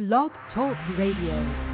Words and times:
Blog 0.00 0.30
Talk 0.54 0.78
Radio. 0.96 1.69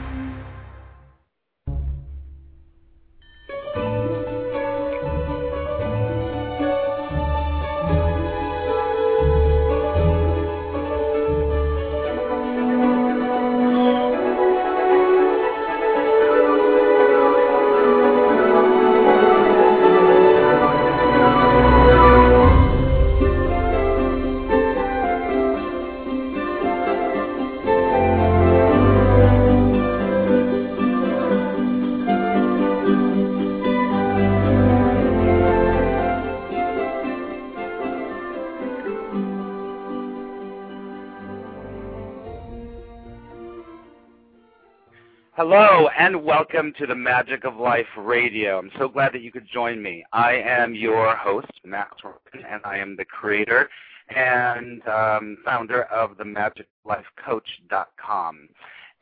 Hello 45.37 45.89
and 45.99 46.25
welcome 46.25 46.73
to 46.79 46.87
the 46.87 46.95
Magic 46.95 47.45
of 47.45 47.59
Life 47.59 47.85
Radio. 47.99 48.59
I'm 48.59 48.71
so 48.79 48.89
glad 48.89 49.13
that 49.13 49.21
you 49.21 49.31
could 49.31 49.47
join 49.47 49.83
me. 49.83 50.03
I 50.11 50.37
am 50.37 50.75
your 50.75 51.15
host, 51.15 51.51
Max 51.63 52.03
Rosen, 52.03 52.43
and 52.49 52.63
I 52.65 52.79
am 52.79 52.97
the 52.97 53.05
creator 53.05 53.69
and 54.09 54.81
um, 54.89 55.37
founder 55.45 55.83
of 55.93 56.17
the 56.17 56.25
magiclifecoach.com. 56.25 58.49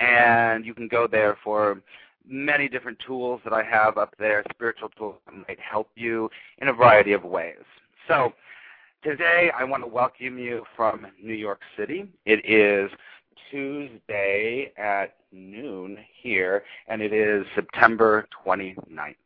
And 0.01 0.67
you 0.67 0.75
can 0.75 0.89
go 0.89 1.07
there 1.07 1.39
for 1.45 1.81
many 2.29 2.69
different 2.69 2.99
tools 3.07 3.41
that 3.45 3.53
I 3.53 3.63
have 3.63 3.97
up 3.97 4.17
there, 4.19 4.43
spiritual 4.51 4.89
tools 4.89 5.15
that 5.27 5.37
might 5.47 5.61
help 5.61 5.91
you 5.95 6.29
in 6.59 6.67
a 6.67 6.73
variety 6.73 7.13
of 7.13 7.23
ways. 7.23 7.63
So 8.09 8.33
today 9.05 9.53
I 9.57 9.63
want 9.63 9.85
to 9.85 9.89
welcome 9.89 10.41
you 10.41 10.65
from 10.75 11.07
New 11.23 11.35
York 11.35 11.61
City. 11.77 12.09
It 12.27 12.45
is 12.45 12.91
Tuesday 13.51 14.73
at 14.77 15.17
noon 15.33 15.99
here, 16.23 16.65
and 16.89 17.03
it 17.03 17.13
is 17.13 17.45
September 17.55 18.27
29th. 18.47 19.17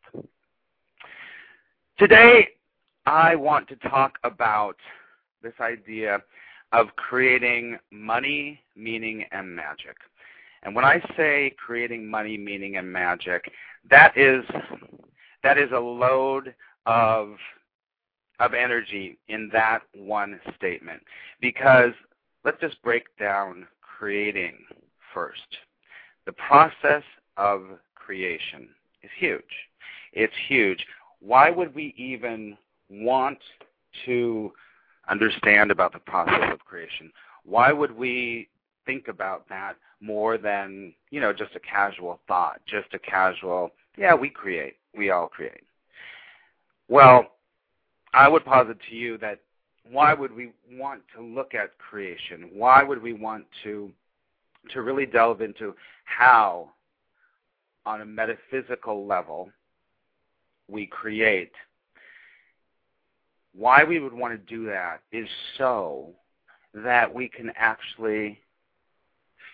Today, 1.98 2.48
I 3.06 3.34
want 3.34 3.68
to 3.68 3.76
talk 3.76 4.18
about 4.24 4.76
this 5.42 5.54
idea 5.60 6.22
of 6.72 6.88
creating 6.96 7.78
money, 7.90 8.60
meaning, 8.76 9.24
and 9.32 9.54
magic. 9.54 9.96
And 10.62 10.74
when 10.74 10.84
I 10.84 11.00
say 11.16 11.54
creating 11.56 12.08
money, 12.08 12.36
meaning, 12.36 12.76
and 12.76 12.92
magic, 12.92 13.50
that 13.90 14.16
is 14.16 14.44
that 15.42 15.56
is 15.56 15.70
a 15.72 15.78
load 15.78 16.54
of 16.86 17.36
of 18.40 18.54
energy 18.54 19.18
in 19.28 19.48
that 19.52 19.80
one 19.94 20.40
statement. 20.56 21.02
Because 21.40 21.92
let's 22.44 22.60
just 22.60 22.80
break 22.82 23.04
down 23.18 23.66
creating 23.98 24.54
first. 25.12 25.58
The 26.26 26.32
process 26.32 27.02
of 27.36 27.62
creation 27.94 28.68
is 29.02 29.10
huge. 29.18 29.42
It's 30.12 30.34
huge. 30.48 30.86
Why 31.20 31.50
would 31.50 31.74
we 31.74 31.94
even 31.96 32.56
want 32.88 33.38
to 34.06 34.52
understand 35.08 35.70
about 35.70 35.92
the 35.92 35.98
process 35.98 36.52
of 36.52 36.60
creation? 36.60 37.10
Why 37.44 37.72
would 37.72 37.96
we 37.96 38.48
think 38.86 39.08
about 39.08 39.48
that 39.48 39.76
more 40.00 40.38
than, 40.38 40.94
you 41.10 41.20
know, 41.20 41.32
just 41.32 41.56
a 41.56 41.60
casual 41.60 42.20
thought, 42.28 42.60
just 42.66 42.94
a 42.94 42.98
casual, 42.98 43.70
yeah, 43.96 44.14
we 44.14 44.30
create. 44.30 44.76
We 44.96 45.10
all 45.10 45.28
create. 45.28 45.62
Well, 46.88 47.26
I 48.14 48.28
would 48.28 48.44
posit 48.44 48.78
to 48.88 48.94
you 48.94 49.18
that 49.18 49.40
why 49.90 50.14
would 50.14 50.34
we 50.34 50.52
want 50.72 51.02
to 51.16 51.22
look 51.22 51.54
at 51.54 51.78
creation? 51.78 52.50
Why 52.52 52.82
would 52.82 53.02
we 53.02 53.12
want 53.12 53.44
to 53.64 53.90
to 54.72 54.82
really 54.82 55.06
delve 55.06 55.40
into 55.40 55.74
how 56.04 56.70
on 57.86 58.00
a 58.00 58.04
metaphysical 58.04 59.06
level 59.06 59.50
we 60.68 60.86
create? 60.86 61.52
Why 63.54 63.84
we 63.84 63.98
would 63.98 64.12
want 64.12 64.34
to 64.34 64.54
do 64.54 64.66
that 64.66 65.00
is 65.10 65.28
so 65.56 66.10
that 66.74 67.12
we 67.12 67.28
can 67.28 67.50
actually 67.56 68.38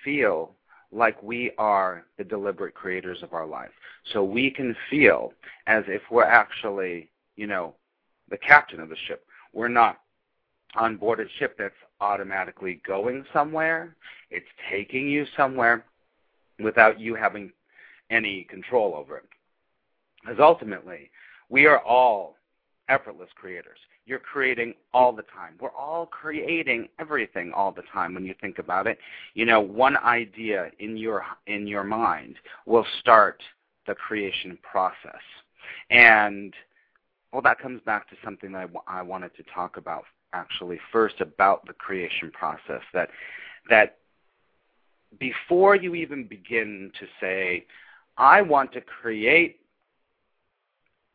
feel 0.03 0.53
like 0.93 1.21
we 1.23 1.51
are 1.59 2.05
the 2.19 2.25
deliberate 2.25 2.75
creators 2.75 3.23
of 3.23 3.33
our 3.33 3.47
life. 3.47 3.71
So 4.13 4.23
we 4.23 4.51
can 4.51 4.77
feel 4.91 5.33
as 5.67 5.85
if 5.89 6.03
we're 6.11 6.25
actually, 6.25 7.09
you 7.37 7.47
know, 7.47 7.75
the 8.31 8.37
captain 8.37 8.81
of 8.81 8.89
the 8.89 8.97
ship. 9.07 9.25
We're 9.53 9.69
not 9.69 9.99
on 10.77 10.97
board 10.97 11.21
a 11.21 11.25
ship 11.39 11.57
that's 11.59 11.75
automatically 12.01 12.81
going 12.87 13.25
somewhere. 13.33 13.97
It's 14.31 14.47
taking 14.71 15.09
you 15.09 15.27
somewhere 15.37 15.85
without 16.63 17.01
you 17.01 17.15
having 17.15 17.53
any 18.11 18.45
control 18.45 18.95
over 18.95 19.19
it. 19.19 19.25
Because 20.21 20.39
ultimately, 20.41 21.11
we 21.49 21.67
are 21.67 21.81
all 21.81 22.37
effortless 22.89 23.29
creators. 23.35 23.79
You're 24.07 24.19
creating 24.19 24.75
all 24.93 25.13
the 25.13 25.23
time. 25.23 25.55
We're 25.61 25.71
all 25.71 26.07
creating 26.07 26.89
everything 26.99 27.53
all 27.55 27.73
the 27.73 27.85
time 27.93 28.15
when 28.15 28.25
you 28.25 28.35
think 28.41 28.59
about 28.59 28.87
it. 28.87 28.99
You 29.33 29.47
know, 29.47 29.61
one 29.61 29.97
idea 29.97 30.71
in 30.79 30.97
your 30.97 31.25
in 31.47 31.67
your 31.67 31.85
mind 31.85 32.37
will 32.67 32.87
start 33.01 33.43
the 33.87 33.95
creation 33.95 34.59
process. 34.63 35.23
And 35.91 36.53
well, 37.33 37.43
that 37.43 37.59
comes 37.59 37.81
back 37.87 38.09
to 38.11 38.17
something 38.23 38.53
that 38.53 38.69
I, 38.87 38.99
I 39.01 39.03
wanted 39.03 39.35
to 39.37 39.43
talk 39.55 39.79
about 39.79 40.05
actually 40.35 40.79
first 40.93 41.21
about 41.21 41.67
the 41.67 41.73
creation 41.73 42.31
process 42.33 42.83
that 42.93 43.09
that 43.71 43.99
before 45.19 45.77
you 45.77 45.95
even 45.95 46.27
begin 46.27 46.91
to 46.99 47.07
say 47.21 47.65
I 48.17 48.43
want 48.43 48.73
to 48.73 48.81
create 48.81 49.61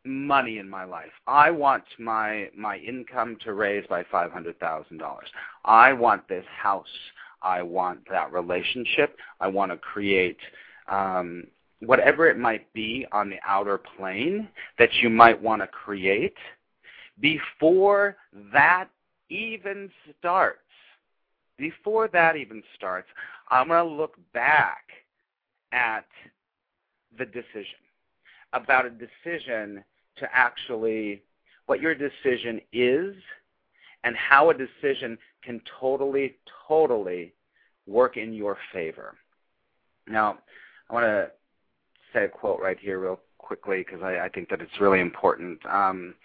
money 0.05 0.57
in 0.57 0.69
my 0.69 0.83
life. 0.83 1.11
I 1.27 1.51
want 1.51 1.83
my 1.97 2.49
my 2.57 2.77
income 2.77 3.37
to 3.43 3.53
raise 3.53 3.85
by 3.87 4.03
$500,000. 4.03 5.01
I 5.65 5.93
want 5.93 6.27
this 6.27 6.45
house. 6.61 6.87
I 7.41 7.61
want 7.61 7.99
that 8.09 8.31
relationship. 8.31 9.17
I 9.39 9.47
want 9.47 9.71
to 9.71 9.77
create 9.77 10.37
um, 10.87 11.45
whatever 11.79 12.27
it 12.27 12.37
might 12.37 12.71
be 12.73 13.05
on 13.11 13.29
the 13.29 13.37
outer 13.47 13.77
plane 13.77 14.49
that 14.77 14.89
you 15.01 15.09
might 15.09 15.41
want 15.41 15.61
to 15.61 15.67
create. 15.67 16.35
Before 17.19 18.17
that 18.53 18.89
even 19.29 19.89
starts, 20.17 20.59
before 21.57 22.07
that 22.09 22.35
even 22.35 22.63
starts, 22.75 23.07
I'm 23.49 23.67
going 23.67 23.87
to 23.87 23.95
look 23.95 24.15
back 24.33 24.83
at 25.71 26.05
the 27.17 27.25
decision, 27.25 27.79
about 28.53 28.85
a 28.85 28.89
decision 28.89 29.83
to 30.17 30.27
actually 30.33 31.21
what 31.65 31.81
your 31.81 31.95
decision 31.95 32.61
is 32.73 33.15
and 34.03 34.15
how 34.15 34.49
a 34.49 34.53
decision 34.53 35.17
can 35.43 35.61
totally, 35.79 36.35
totally 36.67 37.33
work 37.85 38.17
in 38.17 38.33
your 38.33 38.57
favor. 38.71 39.15
Now, 40.07 40.39
I 40.89 40.93
want 40.93 41.05
to 41.05 41.31
say 42.13 42.25
a 42.25 42.29
quote 42.29 42.59
right 42.59 42.77
here, 42.79 42.99
real 42.99 43.19
quickly, 43.37 43.79
because 43.79 44.01
I, 44.01 44.25
I, 44.25 44.29
think 44.29 44.49
that 44.49 44.61
it's 44.61 44.79
really 44.79 44.99
important. 44.99 45.63
Um, 45.65 46.15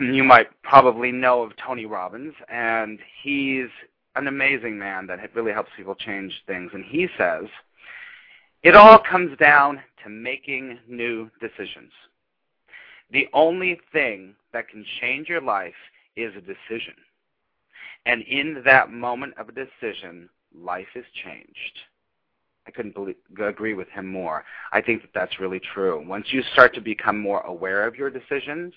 you 0.00 0.24
might 0.24 0.48
probably 0.62 1.12
know 1.12 1.42
of 1.42 1.52
Tony 1.56 1.86
Robbins, 1.86 2.34
and 2.48 2.98
he's 3.22 3.68
an 4.16 4.26
amazing 4.26 4.78
man 4.78 5.06
that 5.06 5.18
really 5.34 5.52
helps 5.52 5.70
people 5.76 5.94
change 5.94 6.32
things. 6.46 6.70
And 6.74 6.84
he 6.84 7.08
says, 7.16 7.44
it 8.62 8.74
all 8.74 8.98
comes 8.98 9.36
down 9.38 9.80
to 10.02 10.10
making 10.10 10.78
new 10.88 11.30
decisions. 11.40 11.92
The 13.12 13.28
only 13.32 13.80
thing 13.92 14.34
that 14.52 14.68
can 14.68 14.84
change 15.00 15.28
your 15.28 15.40
life 15.40 15.74
is 16.16 16.32
a 16.36 16.40
decision. 16.40 16.94
And 18.06 18.22
in 18.22 18.62
that 18.64 18.90
moment 18.90 19.34
of 19.38 19.48
a 19.48 19.52
decision, 19.52 20.28
life 20.54 20.86
is 20.94 21.04
changed. 21.24 21.78
I 22.66 22.70
couldn't 22.70 22.94
believe, 22.94 23.16
agree 23.42 23.74
with 23.74 23.88
him 23.88 24.06
more. 24.06 24.44
I 24.72 24.80
think 24.80 25.02
that 25.02 25.10
that's 25.14 25.40
really 25.40 25.60
true. 25.74 26.04
Once 26.06 26.26
you 26.30 26.42
start 26.52 26.74
to 26.74 26.80
become 26.80 27.18
more 27.18 27.40
aware 27.40 27.86
of 27.86 27.96
your 27.96 28.10
decisions, 28.10 28.72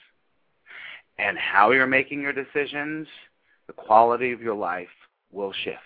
and 1.18 1.38
how 1.38 1.72
you're 1.72 1.88
making 1.88 2.22
your 2.22 2.34
decisions, 2.34 3.08
the 3.68 3.74
quality 3.74 4.32
of 4.32 4.42
your 4.42 4.56
life 4.56 4.88
will 5.32 5.54
shift. 5.64 5.78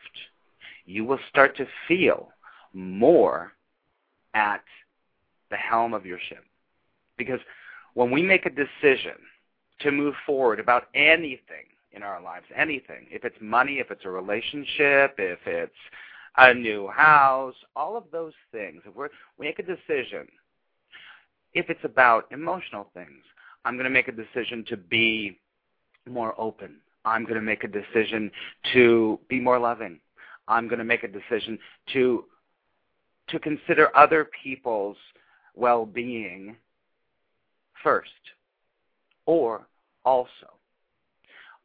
You 0.85 1.06
will 1.06 1.19
start 1.29 1.57
to 1.57 1.68
feel 1.88 2.29
more 2.74 3.53
at 4.33 4.63
the 5.50 5.57
helm 5.57 5.94
of 5.94 6.06
your 6.06 6.19
ship. 6.29 6.44
Because 7.18 7.39
when 7.94 8.12
we 8.12 8.21
make 8.21 8.45
a 8.45 8.50
decision 8.50 9.15
to 9.79 9.91
move 9.91 10.15
forward 10.25 10.59
about 10.59 10.88
anything 10.94 11.65
in 11.91 12.03
our 12.03 12.21
lives, 12.21 12.45
anything, 12.56 13.07
if 13.09 13.25
it's 13.25 13.35
money, 13.41 13.79
if 13.79 13.91
it's 13.91 14.06
a 14.06 14.09
relationship, 14.09 15.15
if 15.18 15.39
it's 15.45 15.71
a 16.38 16.53
new 16.53 16.88
house, 16.88 17.56
all 17.75 17.97
of 17.97 18.03
those 18.12 18.33
things. 18.51 18.83
If 18.85 18.95
we 18.95 19.07
make 19.39 19.59
a 19.59 19.63
decision, 19.63 20.27
if 21.53 21.69
it's 21.69 21.83
about 21.83 22.25
emotional 22.31 22.89
things, 22.94 23.24
I'm 23.68 23.74
going 23.75 23.84
to 23.84 23.90
make 23.90 24.08
a 24.08 24.14
decision 24.14 24.64
to 24.69 24.78
be 24.78 25.38
more 26.10 26.34
open. 26.40 26.78
I'm 27.04 27.24
going 27.24 27.36
to 27.36 27.42
make 27.42 27.66
a 27.66 27.68
decision 27.68 28.31
to 28.72 29.19
be 29.28 29.42
more 29.42 29.60
loving. 29.60 30.00
I'm 30.48 30.69
going 30.69 30.80
to 30.80 30.86
make 30.86 31.04
a 31.04 31.10
decision 31.10 31.60
to 31.92 32.24
to 33.28 33.40
consider 33.40 33.90
other 33.94 34.30
people's 34.42 34.96
well-being 35.54 36.56
first 37.84 38.10
or 39.25 39.68
also. 40.06 40.54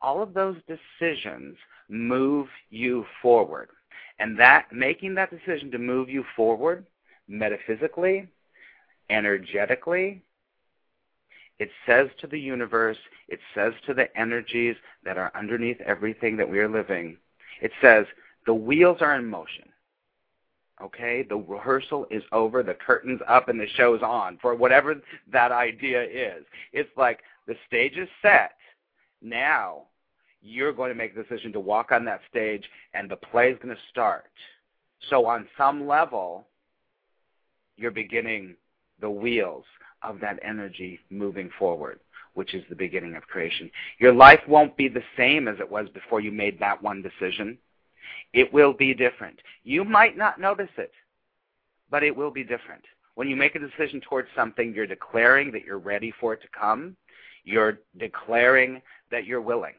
All 0.01 0.21
of 0.21 0.35
those 0.35 0.57
decisions 0.67 1.57
move 1.89 2.49
you 2.71 3.07
forward. 3.23 3.69
And 4.19 4.37
that 4.41 4.73
making 4.73 5.15
that 5.15 5.31
decision 5.31 5.71
to 5.71 5.79
move 5.79 6.09
you 6.09 6.25
forward 6.35 6.85
metaphysically, 7.29 8.27
energetically, 9.09 10.21
it 11.63 11.71
says 11.87 12.09
to 12.21 12.27
the 12.27 12.41
universe, 12.41 12.97
it 13.29 13.39
says 13.55 13.73
to 13.87 13.95
the 13.95 14.15
energies 14.19 14.75
that 15.05 15.17
are 15.17 15.31
underneath 15.37 15.81
everything 15.83 16.37
that 16.37 16.51
we 16.51 16.59
are 16.59 16.69
living, 16.69 17.17
it 17.61 17.71
says, 17.81 18.05
the 18.47 18.53
wheels 18.53 18.99
are 19.01 19.15
in 19.15 19.27
motion. 19.27 19.69
Okay? 20.83 21.23
The 21.23 21.37
rehearsal 21.37 22.09
is 22.11 22.25
over, 22.33 22.65
the 22.65 22.75
curtain's 22.75 23.21
up, 23.29 23.49
and 23.49 23.61
the 23.61 23.69
show's 23.77 24.03
on 24.03 24.39
for 24.43 24.57
whatever 24.57 24.97
that 25.31 25.53
idea 25.53 26.03
is. 26.03 26.45
It's 26.73 26.91
like 26.97 27.21
the 27.47 27.55
stage 27.69 27.97
is 27.97 28.09
set. 28.23 28.57
Now 29.23 29.85
you're 30.41 30.73
going 30.73 30.89
to 30.89 30.97
make 30.97 31.17
a 31.17 31.23
decision 31.23 31.53
to 31.53 31.61
walk 31.61 31.93
on 31.93 32.05
that 32.07 32.23
stage, 32.29 32.65
and 32.93 33.09
the 33.09 33.15
play 33.15 33.53
is 33.53 33.59
going 33.63 33.77
to 33.77 33.83
start. 33.89 34.33
So, 35.11 35.27
on 35.27 35.47
some 35.57 35.87
level, 35.87 36.49
you're 37.77 37.93
beginning 37.93 38.57
the 39.01 39.11
wheels 39.11 39.65
of 40.03 40.21
that 40.21 40.39
energy 40.43 41.01
moving 41.11 41.51
forward, 41.59 42.01
which 42.35 42.55
is 42.55 42.65
the 42.69 42.77
beginning 42.77 43.17
of 43.17 43.27
creation. 43.27 43.71
Your 43.99 44.13
life 44.13 44.41
won't 44.49 44.77
be 44.77 44.89
the 44.89 45.03
same 45.17 45.49
as 45.49 45.59
it 45.61 45.71
was 45.71 45.89
before 45.91 46.21
you 46.21 46.33
made 46.33 46.59
that 46.61 46.83
one 46.83 47.03
decision. 47.03 47.59
It 48.33 48.53
will 48.53 48.73
be 48.73 48.95
different. 48.95 49.39
You 49.65 49.85
might 49.85 50.17
not 50.17 50.41
notice 50.41 50.71
it, 50.79 50.93
but 51.91 52.03
it 52.03 52.15
will 52.17 52.31
be 52.31 52.45
different. 52.45 52.83
When 53.15 53.29
you 53.29 53.37
make 53.37 53.55
a 53.55 53.59
decision 53.59 54.01
towards 54.01 54.29
something, 54.35 54.73
you're 54.75 54.87
declaring 54.87 55.53
that 55.53 55.65
you're 55.65 55.79
ready 55.79 56.13
for 56.19 56.33
it 56.33 56.43
to 56.43 56.49
come. 56.59 56.97
You're 57.45 57.79
declaring 57.99 58.81
that 59.11 59.27
you're 59.27 59.43
willing. 59.43 59.75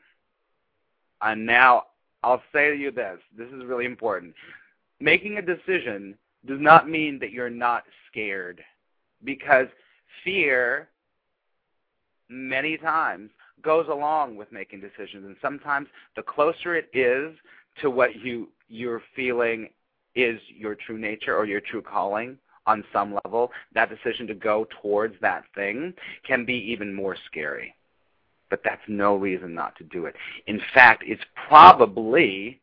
And 1.22 1.46
now 1.46 1.84
I'll 2.24 2.44
say 2.54 2.70
to 2.70 2.76
you 2.76 2.92
this 2.92 3.20
this 3.38 3.50
is 3.50 3.66
really 3.66 3.86
important. 3.86 4.36
Making 5.00 5.38
a 5.38 5.42
decision 5.42 6.16
does 6.46 6.60
not 6.60 6.90
mean 6.90 7.20
that 7.20 7.32
you're 7.32 7.50
not 7.50 7.84
scared 8.10 8.62
because 9.24 9.68
fear 10.24 10.90
many 12.30 12.78
times 12.78 13.30
goes 13.64 13.88
along 13.90 14.36
with 14.36 14.52
making 14.52 14.82
decisions 14.82 15.26
and 15.26 15.36
sometimes 15.42 15.88
the 16.16 16.22
closer 16.22 16.76
it 16.76 16.90
is 16.94 17.36
to 17.82 17.90
what 17.90 18.16
you 18.16 18.50
you're 18.68 19.02
feeling 19.16 19.70
is 20.16 20.40
your 20.48 20.76
true 20.76 20.98
nature 20.98 21.36
or 21.36 21.46
your 21.46 21.62
true 21.62 21.82
calling 21.82 22.38
on 22.66 22.84
some 22.94 23.18
level 23.24 23.52
that 23.74 23.90
decision 23.90 24.26
to 24.28 24.34
go 24.34 24.68
towards 24.82 25.16
that 25.22 25.44
thing 25.54 25.94
can 26.26 26.46
be 26.46 26.56
even 26.56 26.94
more 26.94 27.16
scary. 27.26 27.76
But 28.50 28.62
that's 28.64 28.82
no 28.88 29.16
reason 29.16 29.54
not 29.54 29.76
to 29.78 29.84
do 29.84 30.06
it. 30.06 30.16
In 30.48 30.62
fact 30.74 31.04
it's 31.06 31.24
probably 31.48 32.60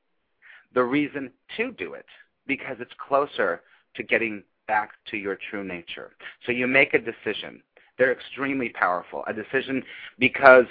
the 0.74 0.84
reason 0.84 1.30
to 1.56 1.72
do 1.72 1.94
it 1.94 2.06
because 2.46 2.76
it's 2.80 2.92
closer 3.06 3.62
to 3.96 4.02
getting 4.02 4.42
back 4.70 4.90
to 5.10 5.16
your 5.16 5.36
true 5.50 5.64
nature. 5.64 6.12
So 6.46 6.52
you 6.52 6.68
make 6.68 6.94
a 6.94 6.98
decision. 7.00 7.60
They're 7.98 8.12
extremely 8.12 8.68
powerful. 8.68 9.24
A 9.26 9.32
decision 9.32 9.82
because 10.20 10.66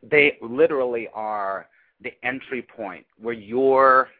they 0.00 0.38
literally 0.40 1.08
are 1.12 1.66
the 2.00 2.12
entry 2.22 2.62
point 2.62 3.04
where 3.20 3.34
you're, 3.34 4.10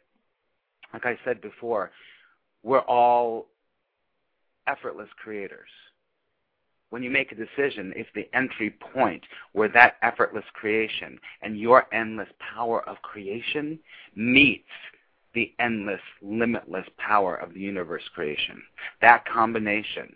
like 0.93 1.07
I 1.07 1.17
said 1.25 1.41
before, 1.41 1.93
we're 2.65 2.81
all 2.81 3.47
effortless 4.67 5.11
creators. 5.23 5.71
When 6.91 7.05
you 7.05 7.11
make 7.11 7.31
a 7.31 7.37
decision, 7.37 7.93
it's 7.95 8.11
the 8.17 8.29
entry 8.35 8.71
point 8.71 9.23
where 9.53 9.69
that 9.69 9.99
effortless 10.03 10.45
creation 10.53 11.21
and 11.43 11.61
your 11.61 11.87
endless 11.95 12.29
power 12.41 12.83
of 12.89 12.97
creation 13.03 13.79
meets 14.17 14.65
the 15.35 15.53
endless, 15.59 16.01
limitless 16.23 16.87
power 16.97 17.35
of 17.35 17.55
the 17.55 17.61
universe 17.61 18.03
creation. 18.15 18.63
That 19.01 19.27
combination 19.27 20.15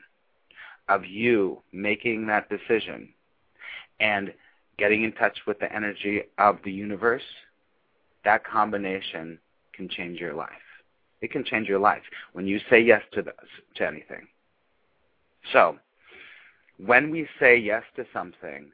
of 0.89 1.05
you 1.05 1.63
making 1.73 2.27
that 2.27 2.49
decision 2.49 3.11
and 4.01 4.33
getting 4.79 5.03
in 5.03 5.13
touch 5.13 5.39
with 5.47 5.59
the 5.59 5.73
energy 5.75 6.23
of 6.39 6.59
the 6.65 6.71
universe, 6.73 7.23
that 8.25 8.45
combination 8.45 9.39
can 9.73 9.89
change 9.89 10.21
your 10.21 10.35
life. 10.35 10.51
It 11.21 11.33
can 11.33 11.45
change 11.45 11.69
your 11.69 11.81
life 11.81 12.03
when 12.33 12.47
you 12.47 12.61
say 12.71 12.81
yes 12.81 13.03
to 13.13 13.23
this, 13.23 13.35
to 13.77 13.87
anything. 13.87 14.29
So, 15.53 15.79
when 16.79 17.11
we 17.11 17.27
say 17.41 17.57
yes 17.57 17.83
to 17.97 18.07
something, 18.13 18.71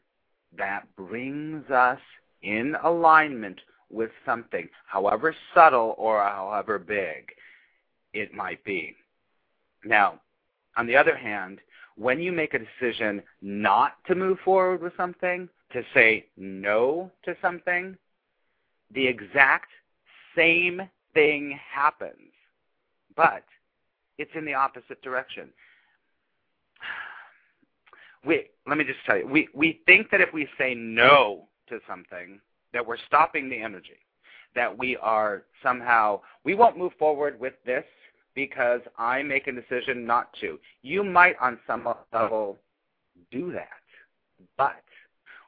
that 0.58 0.84
brings 0.96 1.70
us 1.70 2.00
in 2.42 2.76
alignment 2.82 3.60
with 3.90 4.10
something, 4.24 4.68
however 4.86 5.34
subtle 5.54 5.94
or 5.98 6.22
however 6.22 6.78
big 6.78 7.30
it 8.12 8.32
might 8.32 8.64
be. 8.64 8.94
Now, 9.84 10.20
on 10.76 10.86
the 10.86 10.96
other 10.96 11.16
hand, 11.16 11.60
when 11.96 12.20
you 12.20 12.32
make 12.32 12.54
a 12.54 12.58
decision 12.58 13.22
not 13.42 13.92
to 14.06 14.14
move 14.14 14.38
forward 14.44 14.82
with 14.82 14.96
something, 14.96 15.48
to 15.72 15.82
say 15.92 16.26
no 16.36 17.10
to 17.24 17.36
something, 17.40 17.96
the 18.92 19.06
exact 19.06 19.70
same 20.36 20.82
thing 21.12 21.58
happens, 21.72 22.32
but 23.16 23.44
it's 24.18 24.30
in 24.34 24.44
the 24.44 24.54
opposite 24.54 25.00
direction. 25.02 25.48
We, 28.24 28.46
let 28.66 28.78
me 28.78 28.84
just 28.84 29.00
tell 29.06 29.18
you, 29.18 29.26
we, 29.26 29.48
we 29.54 29.80
think 29.86 30.10
that 30.10 30.20
if 30.20 30.32
we 30.32 30.48
say 30.56 30.74
no 30.74 31.48
to 31.68 31.78
something, 31.88 32.40
that 32.74 32.86
we're 32.86 32.98
stopping 33.06 33.48
the 33.48 33.58
energy, 33.58 33.98
that 34.54 34.76
we 34.76 34.98
are 34.98 35.44
somehow, 35.62 36.20
we 36.44 36.54
won't 36.54 36.76
move 36.76 36.92
forward 36.98 37.40
with 37.40 37.54
this 37.64 37.84
because 38.34 38.80
I 38.98 39.22
make 39.22 39.46
a 39.46 39.52
decision 39.52 40.04
not 40.04 40.28
to. 40.40 40.58
You 40.82 41.02
might, 41.02 41.36
on 41.40 41.58
some 41.66 41.88
level, 42.12 42.58
do 43.30 43.50
that. 43.52 43.68
But 44.58 44.82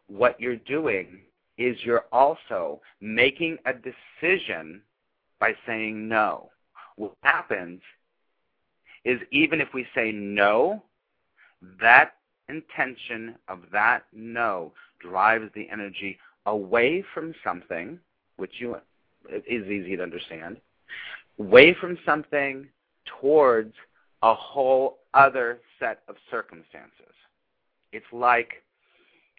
what 0.07 0.41
you're 0.41 0.57
doing 0.57 1.19
is 1.59 1.77
you're 1.85 2.07
also 2.13 2.81
making 3.01 3.59
a 3.67 3.73
decision 3.73 4.81
by 5.41 5.55
saying 5.67 6.09
no. 6.09 6.51
What 6.97 7.17
happens 7.23 7.81
is 9.05 9.21
even 9.31 9.61
if 9.61 9.69
we 9.75 9.87
say 9.95 10.13
no, 10.13 10.83
that 11.81 12.15
intention 12.49 13.35
of 13.49 13.61
that 13.73 14.05
no 14.13 14.73
drives 15.01 15.51
the 15.55 15.69
energy 15.71 16.19
away 16.47 17.05
from 17.13 17.35
something, 17.45 17.99
which 18.37 18.53
you 18.59 18.77
is 19.29 19.67
easy 19.67 19.97
to 19.97 20.03
understand, 20.03 20.57
away 21.39 21.75
from 21.75 21.99
something 22.07 22.69
towards 23.21 23.75
a 24.23 24.35
whole 24.35 24.99
other 25.15 25.59
set 25.79 26.01
of 26.09 26.17
circumstances. 26.31 27.13
It's 27.93 28.07
like 28.13 28.63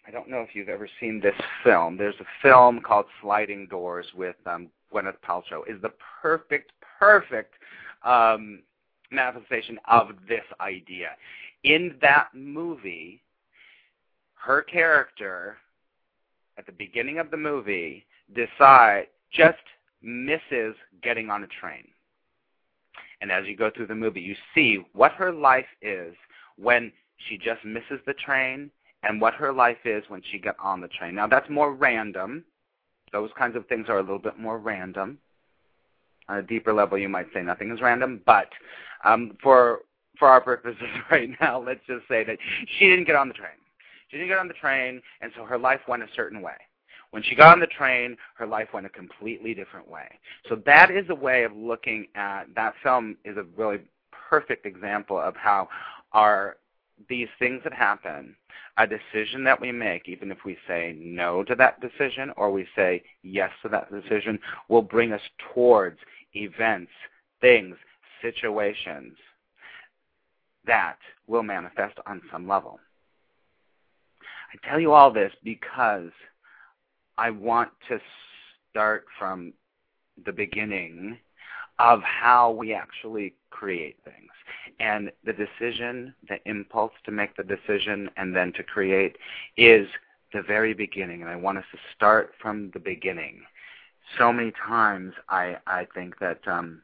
I 0.06 0.10
don't 0.10 0.30
know 0.30 0.40
if 0.40 0.54
you've 0.54 0.70
ever 0.70 0.88
seen 1.00 1.20
this 1.20 1.34
film. 1.62 1.98
There's 1.98 2.14
a 2.20 2.26
film 2.42 2.80
called 2.80 3.04
Sliding 3.20 3.66
Doors 3.66 4.06
with 4.16 4.36
um, 4.46 4.68
Gwyneth 4.92 5.18
Paltrow. 5.26 5.68
Is 5.68 5.82
the 5.82 5.92
perfect, 6.22 6.72
perfect 6.98 7.52
um, 8.04 8.60
manifestation 9.10 9.78
of 9.86 10.12
this 10.26 10.44
idea. 10.62 11.10
In 11.64 11.96
that 12.00 12.28
movie, 12.32 13.20
her 14.34 14.62
character 14.62 15.58
at 16.58 16.66
the 16.66 16.72
beginning 16.72 17.18
of 17.18 17.30
the 17.30 17.36
movie 17.36 18.04
decide 18.34 19.06
just 19.32 19.58
misses 20.02 20.74
getting 21.02 21.30
on 21.30 21.44
a 21.44 21.46
train. 21.46 21.86
And 23.20 23.32
as 23.32 23.46
you 23.46 23.56
go 23.56 23.70
through 23.70 23.86
the 23.86 23.94
movie, 23.94 24.20
you 24.20 24.34
see 24.54 24.84
what 24.92 25.12
her 25.12 25.32
life 25.32 25.66
is 25.80 26.14
when 26.56 26.92
she 27.28 27.38
just 27.38 27.64
misses 27.64 28.00
the 28.06 28.14
train 28.14 28.70
and 29.02 29.20
what 29.20 29.34
her 29.34 29.52
life 29.52 29.78
is 29.84 30.04
when 30.08 30.22
she 30.30 30.38
got 30.38 30.56
on 30.62 30.80
the 30.80 30.88
train. 30.88 31.14
Now 31.14 31.26
that's 31.26 31.48
more 31.48 31.72
random. 31.72 32.44
Those 33.12 33.30
kinds 33.38 33.56
of 33.56 33.66
things 33.66 33.86
are 33.88 33.98
a 33.98 34.02
little 34.02 34.18
bit 34.18 34.38
more 34.38 34.58
random. 34.58 35.18
On 36.28 36.38
a 36.38 36.42
deeper 36.42 36.74
level, 36.74 36.98
you 36.98 37.08
might 37.08 37.28
say 37.32 37.42
nothing 37.42 37.70
is 37.70 37.80
random, 37.80 38.20
but 38.26 38.48
um, 39.04 39.36
for 39.42 39.80
for 40.18 40.28
our 40.28 40.40
purposes 40.40 40.82
right 41.10 41.30
now, 41.40 41.62
let's 41.62 41.80
just 41.86 42.06
say 42.08 42.24
that 42.24 42.38
she 42.76 42.88
didn't 42.88 43.04
get 43.06 43.16
on 43.16 43.28
the 43.28 43.34
train. 43.34 43.52
She 44.08 44.16
didn't 44.16 44.30
get 44.30 44.38
on 44.38 44.48
the 44.48 44.54
train, 44.54 45.02
and 45.20 45.30
so 45.36 45.44
her 45.44 45.58
life 45.58 45.80
went 45.86 46.02
a 46.02 46.08
certain 46.14 46.40
way. 46.40 46.56
When 47.10 47.22
she 47.22 47.34
got 47.34 47.52
on 47.52 47.60
the 47.60 47.66
train, 47.66 48.16
her 48.36 48.46
life 48.46 48.68
went 48.74 48.86
a 48.86 48.90
completely 48.90 49.54
different 49.54 49.88
way. 49.88 50.08
So 50.48 50.56
that 50.66 50.90
is 50.90 51.06
a 51.08 51.14
way 51.14 51.44
of 51.44 51.56
looking 51.56 52.06
at 52.14 52.44
that 52.54 52.74
film 52.82 53.16
is 53.24 53.36
a 53.36 53.44
really 53.56 53.80
perfect 54.10 54.66
example 54.66 55.18
of 55.18 55.34
how 55.36 55.68
our 56.12 56.56
these 57.08 57.28
things 57.38 57.60
that 57.62 57.72
happen, 57.72 58.34
a 58.76 58.86
decision 58.86 59.44
that 59.44 59.60
we 59.60 59.70
make, 59.70 60.08
even 60.08 60.32
if 60.32 60.38
we 60.44 60.56
say 60.66 60.96
no 60.98 61.44
to 61.44 61.54
that 61.54 61.80
decision 61.80 62.32
or 62.36 62.50
we 62.50 62.66
say 62.74 63.02
yes 63.22 63.50
to 63.62 63.68
that 63.68 63.90
decision, 63.90 64.38
will 64.68 64.82
bring 64.82 65.12
us 65.12 65.20
towards 65.54 65.98
events, 66.34 66.90
things, 67.40 67.76
situations 68.20 69.16
that 70.66 70.98
will 71.28 71.44
manifest 71.44 71.98
on 72.06 72.20
some 72.32 72.48
level. 72.48 72.80
I 74.52 74.68
tell 74.68 74.80
you 74.80 74.92
all 74.92 75.12
this 75.12 75.32
because 75.44 76.10
I 77.16 77.30
want 77.30 77.70
to 77.88 77.98
start 78.70 79.04
from 79.18 79.52
the 80.24 80.32
beginning 80.32 81.18
of 81.78 82.00
how 82.02 82.50
we 82.50 82.74
actually 82.74 83.34
create 83.50 83.96
things. 84.04 84.30
And 84.80 85.10
the 85.24 85.32
decision, 85.32 86.14
the 86.28 86.38
impulse 86.46 86.92
to 87.04 87.10
make 87.10 87.36
the 87.36 87.44
decision 87.44 88.10
and 88.16 88.34
then 88.34 88.52
to 88.54 88.62
create 88.62 89.16
is 89.56 89.86
the 90.32 90.42
very 90.42 90.74
beginning. 90.74 91.22
And 91.22 91.30
I 91.30 91.36
want 91.36 91.58
us 91.58 91.64
to 91.72 91.78
start 91.94 92.32
from 92.40 92.70
the 92.72 92.80
beginning. 92.80 93.40
So 94.18 94.32
many 94.32 94.52
times 94.66 95.14
I, 95.28 95.56
I 95.66 95.86
think 95.94 96.18
that, 96.20 96.46
um, 96.46 96.82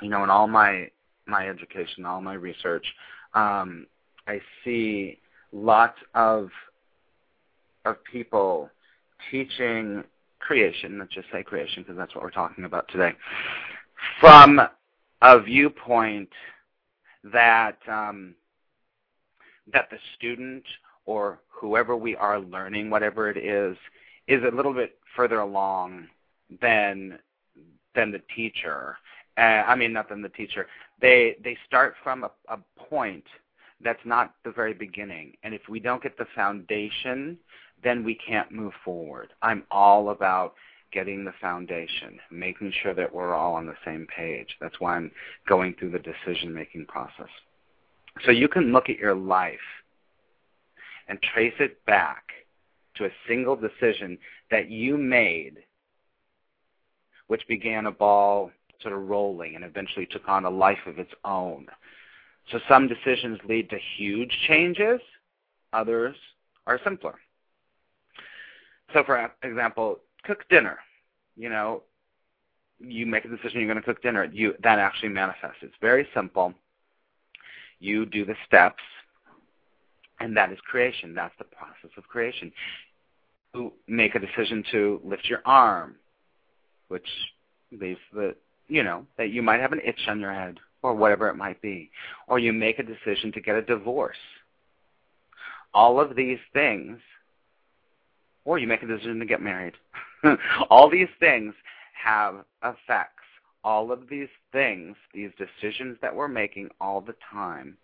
you 0.00 0.08
know, 0.08 0.24
in 0.24 0.30
all 0.30 0.46
my, 0.48 0.90
my 1.26 1.48
education, 1.48 2.06
all 2.06 2.20
my 2.20 2.34
research, 2.34 2.86
um, 3.34 3.86
I 4.26 4.40
see 4.64 5.18
lots 5.52 5.98
of, 6.14 6.50
of 7.90 8.04
people 8.04 8.70
teaching 9.30 10.04
creation, 10.40 10.98
let's 10.98 11.14
just 11.14 11.28
say 11.32 11.42
creation 11.42 11.82
because 11.82 11.96
that's 11.96 12.14
what 12.14 12.22
we're 12.22 12.30
talking 12.30 12.64
about 12.64 12.88
today, 12.88 13.12
from 14.20 14.60
a 15.22 15.40
viewpoint 15.40 16.30
that 17.24 17.78
um, 17.88 18.34
that 19.72 19.90
the 19.90 19.98
student 20.16 20.64
or 21.04 21.40
whoever 21.48 21.96
we 21.96 22.14
are 22.16 22.38
learning, 22.38 22.90
whatever 22.90 23.30
it 23.30 23.36
is, 23.36 23.76
is 24.26 24.42
a 24.44 24.54
little 24.54 24.74
bit 24.74 24.98
further 25.16 25.40
along 25.40 26.06
than 26.60 27.18
than 27.94 28.12
the 28.12 28.22
teacher. 28.34 28.96
Uh, 29.36 29.64
I 29.66 29.74
mean, 29.76 29.92
not 29.92 30.08
than 30.08 30.22
the 30.22 30.28
teacher. 30.28 30.66
They 31.00 31.36
they 31.42 31.56
start 31.66 31.94
from 32.02 32.24
a, 32.24 32.30
a 32.48 32.58
point 32.76 33.24
that's 33.82 34.04
not 34.04 34.34
the 34.44 34.50
very 34.50 34.74
beginning, 34.74 35.36
and 35.42 35.54
if 35.54 35.62
we 35.68 35.80
don't 35.80 36.02
get 36.02 36.18
the 36.18 36.26
foundation, 36.34 37.38
then 37.82 38.04
we 38.04 38.14
can't 38.14 38.50
move 38.50 38.72
forward. 38.84 39.32
I'm 39.42 39.64
all 39.70 40.10
about 40.10 40.54
getting 40.92 41.24
the 41.24 41.34
foundation, 41.40 42.18
making 42.30 42.72
sure 42.82 42.94
that 42.94 43.14
we're 43.14 43.34
all 43.34 43.54
on 43.54 43.66
the 43.66 43.76
same 43.84 44.06
page. 44.14 44.56
That's 44.60 44.80
why 44.80 44.96
I'm 44.96 45.10
going 45.46 45.74
through 45.74 45.90
the 45.90 45.98
decision 45.98 46.52
making 46.52 46.86
process. 46.86 47.28
So 48.24 48.30
you 48.30 48.48
can 48.48 48.72
look 48.72 48.88
at 48.88 48.98
your 48.98 49.14
life 49.14 49.58
and 51.08 51.20
trace 51.20 51.54
it 51.60 51.84
back 51.84 52.24
to 52.96 53.04
a 53.04 53.10
single 53.28 53.56
decision 53.56 54.18
that 54.50 54.70
you 54.70 54.96
made, 54.96 55.58
which 57.28 57.46
began 57.48 57.86
a 57.86 57.92
ball 57.92 58.50
sort 58.82 58.94
of 58.94 59.08
rolling 59.08 59.54
and 59.56 59.64
eventually 59.64 60.06
took 60.06 60.28
on 60.28 60.44
a 60.44 60.50
life 60.50 60.78
of 60.86 60.98
its 60.98 61.12
own. 61.24 61.66
So 62.50 62.58
some 62.68 62.88
decisions 62.88 63.38
lead 63.46 63.68
to 63.70 63.78
huge 63.96 64.32
changes, 64.46 65.00
others 65.72 66.16
are 66.66 66.80
simpler. 66.82 67.14
So, 68.92 69.04
for 69.04 69.30
example, 69.42 69.98
cook 70.24 70.48
dinner. 70.48 70.78
You 71.36 71.50
know, 71.50 71.82
you 72.80 73.06
make 73.06 73.24
a 73.24 73.28
decision 73.28 73.60
you're 73.60 73.72
going 73.72 73.76
to 73.76 73.82
cook 73.82 74.02
dinner. 74.02 74.24
You 74.24 74.54
that 74.62 74.78
actually 74.78 75.10
manifests. 75.10 75.58
It's 75.62 75.74
very 75.80 76.06
simple. 76.14 76.54
You 77.80 78.06
do 78.06 78.24
the 78.24 78.34
steps, 78.46 78.82
and 80.20 80.36
that 80.36 80.50
is 80.52 80.58
creation. 80.60 81.14
That's 81.14 81.34
the 81.38 81.44
process 81.44 81.90
of 81.96 82.04
creation. 82.08 82.52
You 83.54 83.72
make 83.86 84.14
a 84.14 84.18
decision 84.18 84.64
to 84.72 85.00
lift 85.04 85.26
your 85.28 85.42
arm, 85.44 85.96
which 86.88 87.06
leaves 87.72 88.00
the 88.12 88.34
you 88.68 88.82
know 88.82 89.06
that 89.16 89.30
you 89.30 89.42
might 89.42 89.60
have 89.60 89.72
an 89.72 89.80
itch 89.84 90.00
on 90.08 90.20
your 90.20 90.32
head 90.32 90.58
or 90.82 90.94
whatever 90.94 91.28
it 91.28 91.34
might 91.34 91.60
be, 91.60 91.90
or 92.28 92.38
you 92.38 92.52
make 92.52 92.78
a 92.78 92.82
decision 92.82 93.32
to 93.32 93.40
get 93.40 93.56
a 93.56 93.62
divorce. 93.62 94.16
All 95.74 96.00
of 96.00 96.16
these 96.16 96.38
things 96.52 96.98
or 98.48 98.58
you 98.58 98.66
make 98.66 98.82
a 98.82 98.86
decision 98.86 99.18
to 99.18 99.26
get 99.26 99.42
married. 99.42 99.74
all 100.70 100.88
these 100.88 101.08
things 101.20 101.52
have 102.02 102.36
effects. 102.64 103.12
All 103.62 103.92
of 103.92 104.08
these 104.08 104.30
things, 104.52 104.96
these 105.12 105.30
decisions 105.36 105.98
that 106.00 106.16
we're 106.16 106.28
making 106.28 106.70
all 106.80 107.02
the 107.02 107.14
time, 107.30 107.76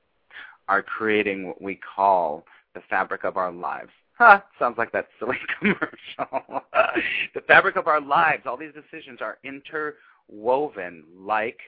are 0.67 0.83
creating 0.83 1.47
what 1.47 1.61
we 1.61 1.79
call 1.95 2.47
the 2.75 2.81
fabric 2.89 3.25
of 3.25 3.37
our 3.37 3.53
lives. 3.53 3.91
Huh, 4.15 4.41
sounds 4.59 4.79
like 4.79 4.91
that 4.93 5.09
silly 5.19 5.37
commercial. 5.59 6.63
the 7.35 7.43
fabric 7.47 7.77
of 7.77 7.87
our 7.87 8.01
lives, 8.01 8.45
all 8.47 8.57
these 8.57 8.73
decisions 8.73 9.19
are 9.21 9.37
interwoven 9.45 11.05
like 11.15 11.59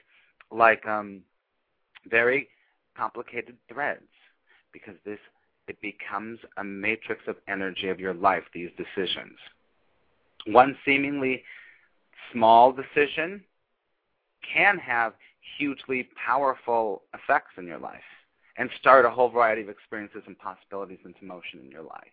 like 0.49 0.87
um 0.87 1.21
very 2.09 2.47
complicated 2.97 3.57
threads 3.71 4.01
because 4.73 4.95
this 5.05 5.19
it 5.67 5.79
becomes 5.81 6.39
a 6.57 6.63
matrix 6.63 7.21
of 7.27 7.35
energy 7.47 7.89
of 7.89 7.99
your 7.99 8.13
life, 8.13 8.43
these 8.53 8.69
decisions. 8.77 9.37
One 10.47 10.77
seemingly 10.85 11.43
small 12.31 12.71
decision 12.71 13.43
can 14.53 14.77
have 14.77 15.13
hugely 15.57 16.09
powerful 16.25 17.03
effects 17.13 17.51
in 17.57 17.65
your 17.65 17.79
life 17.79 17.99
and 18.57 18.69
start 18.79 19.05
a 19.05 19.09
whole 19.09 19.29
variety 19.29 19.61
of 19.61 19.69
experiences 19.69 20.23
and 20.25 20.37
possibilities 20.37 20.99
into 21.05 21.23
motion 21.25 21.59
in 21.63 21.71
your 21.71 21.83
life. 21.83 22.07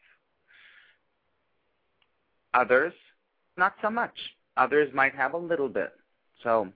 Others, 2.52 2.92
not 3.56 3.74
so 3.82 3.90
much. 3.90 4.14
Others 4.56 4.92
might 4.94 5.14
have 5.14 5.34
a 5.34 5.38
little 5.38 5.68
bit. 5.68 5.92
So, 6.42 6.68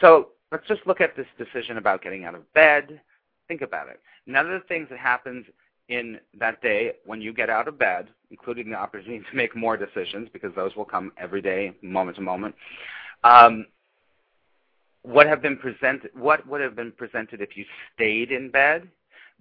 so 0.00 0.28
let's 0.50 0.66
just 0.66 0.86
look 0.86 1.00
at 1.00 1.16
this 1.16 1.26
decision 1.38 1.78
about 1.78 2.02
getting 2.02 2.24
out 2.24 2.34
of 2.34 2.52
bed. 2.52 3.00
Think 3.48 3.62
about 3.62 3.88
it. 3.88 4.00
None 4.26 4.50
of 4.50 4.60
the 4.60 4.66
things 4.66 4.88
that 4.90 4.98
happens 4.98 5.46
in 5.88 6.18
that 6.38 6.60
day 6.62 6.92
when 7.04 7.20
you 7.20 7.32
get 7.32 7.50
out 7.50 7.68
of 7.68 7.78
bed, 7.78 8.08
including 8.30 8.70
the 8.70 8.76
opportunity 8.76 9.24
to 9.30 9.36
make 9.36 9.54
more 9.54 9.76
decisions 9.76 10.28
because 10.32 10.54
those 10.54 10.74
will 10.76 10.84
come 10.84 11.12
every 11.18 11.42
day, 11.42 11.72
moment 11.82 12.16
to 12.16 12.22
moment. 12.22 12.54
Um, 13.22 13.66
what 15.02 15.26
have 15.26 15.42
been 15.42 15.58
presented? 15.58 16.10
What 16.14 16.46
would 16.46 16.60
have 16.62 16.74
been 16.74 16.92
presented 16.92 17.40
if 17.42 17.56
you 17.56 17.64
stayed 17.94 18.32
in 18.32 18.50
bed? 18.50 18.88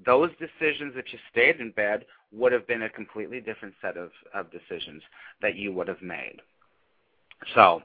Those 0.06 0.32
decisions, 0.32 0.94
if 0.96 1.06
you 1.14 1.20
stayed 1.32 1.60
in 1.62 1.72
bed, 1.72 2.06
would 2.34 2.52
have 2.52 2.68
been 2.68 2.84
a 2.84 2.90
completely 2.90 3.40
different 3.40 3.74
set 3.82 3.96
of, 3.96 4.12
of 4.34 4.48
decisions 4.52 5.02
that 5.42 5.56
you 5.56 5.72
would 5.72 5.88
have 5.88 6.02
made. 6.02 6.42
So, 7.56 7.82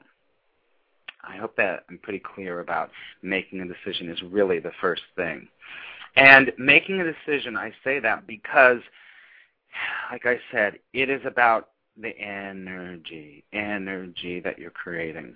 I 1.27 1.37
hope 1.37 1.55
that 1.57 1.83
I'm 1.89 1.99
pretty 1.99 2.19
clear 2.19 2.59
about 2.59 2.89
making 3.21 3.61
a 3.61 3.65
decision 3.65 4.09
is 4.09 4.21
really 4.23 4.59
the 4.59 4.71
first 4.81 5.01
thing. 5.15 5.47
And 6.15 6.51
making 6.57 7.01
a 7.01 7.13
decision, 7.13 7.55
I 7.55 7.71
say 7.83 7.99
that 7.99 8.27
because, 8.27 8.79
like 10.11 10.25
I 10.25 10.39
said, 10.51 10.79
it 10.93 11.09
is 11.09 11.21
about 11.25 11.69
the 11.97 12.17
energy, 12.19 13.43
energy 13.53 14.39
that 14.39 14.57
you're 14.57 14.71
creating 14.71 15.35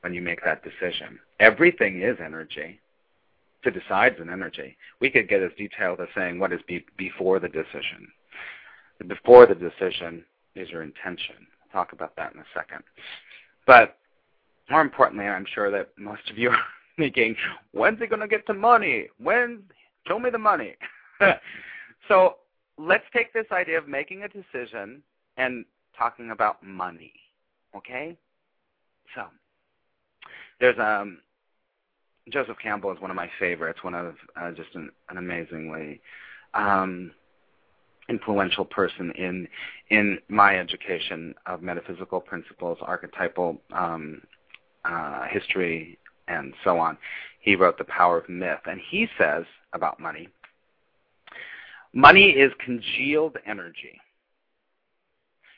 when 0.00 0.14
you 0.14 0.22
make 0.22 0.44
that 0.44 0.62
decision. 0.62 1.18
Everything 1.40 2.02
is 2.02 2.16
energy. 2.24 2.80
To 3.64 3.70
decide 3.70 4.14
is 4.14 4.20
an 4.20 4.30
energy. 4.30 4.76
We 5.00 5.10
could 5.10 5.28
get 5.28 5.42
as 5.42 5.52
detailed 5.56 6.00
as 6.00 6.08
saying 6.16 6.40
what 6.40 6.52
is 6.52 6.60
be- 6.66 6.84
before 6.96 7.38
the 7.38 7.48
decision. 7.48 8.08
Before 9.06 9.46
the 9.46 9.54
decision 9.54 10.24
is 10.56 10.68
your 10.70 10.82
intention. 10.82 11.36
I'll 11.62 11.84
talk 11.84 11.92
about 11.92 12.16
that 12.16 12.34
in 12.34 12.40
a 12.40 12.44
second. 12.54 12.82
But 13.66 13.96
more 14.68 14.80
importantly, 14.80 15.26
I'm 15.26 15.46
sure 15.54 15.70
that 15.70 15.90
most 15.96 16.28
of 16.30 16.38
you 16.38 16.50
are 16.50 16.58
thinking, 16.96 17.36
when's 17.72 18.00
he 18.00 18.06
going 18.06 18.20
to 18.20 18.28
get 18.28 18.46
the 18.46 18.54
money? 18.54 19.08
When 19.18 19.62
Show 20.06 20.18
me 20.18 20.30
the 20.30 20.38
money. 20.38 20.76
so 22.08 22.36
let's 22.78 23.04
take 23.12 23.32
this 23.32 23.46
idea 23.52 23.78
of 23.78 23.88
making 23.88 24.22
a 24.22 24.28
decision 24.28 25.02
and 25.36 25.64
talking 25.96 26.30
about 26.30 26.62
money. 26.64 27.12
Okay? 27.76 28.16
So 29.14 29.24
there's 30.60 30.78
um 30.78 31.18
Joseph 32.28 32.56
Campbell 32.62 32.92
is 32.92 33.00
one 33.00 33.10
of 33.10 33.16
my 33.16 33.28
favorites, 33.38 33.80
one 33.82 33.94
of 33.94 34.14
uh, 34.36 34.52
just 34.52 34.74
an, 34.74 34.90
an 35.08 35.16
amazingly 35.16 36.00
um, 36.54 37.10
influential 38.08 38.64
person 38.64 39.12
in 39.12 39.48
in 39.90 40.18
my 40.28 40.56
education 40.58 41.34
of 41.46 41.62
metaphysical 41.62 42.20
principles, 42.20 42.78
archetypal 42.80 43.60
um, 43.72 44.22
uh, 44.84 45.24
history, 45.30 45.98
and 46.28 46.54
so 46.62 46.78
on. 46.78 46.96
He 47.42 47.56
wrote 47.56 47.76
The 47.76 47.84
Power 47.84 48.18
of 48.18 48.28
Myth, 48.28 48.60
and 48.66 48.80
he 48.80 49.08
says 49.18 49.44
about 49.72 50.00
money 50.00 50.28
money 51.92 52.30
is 52.30 52.52
congealed 52.64 53.36
energy. 53.46 54.00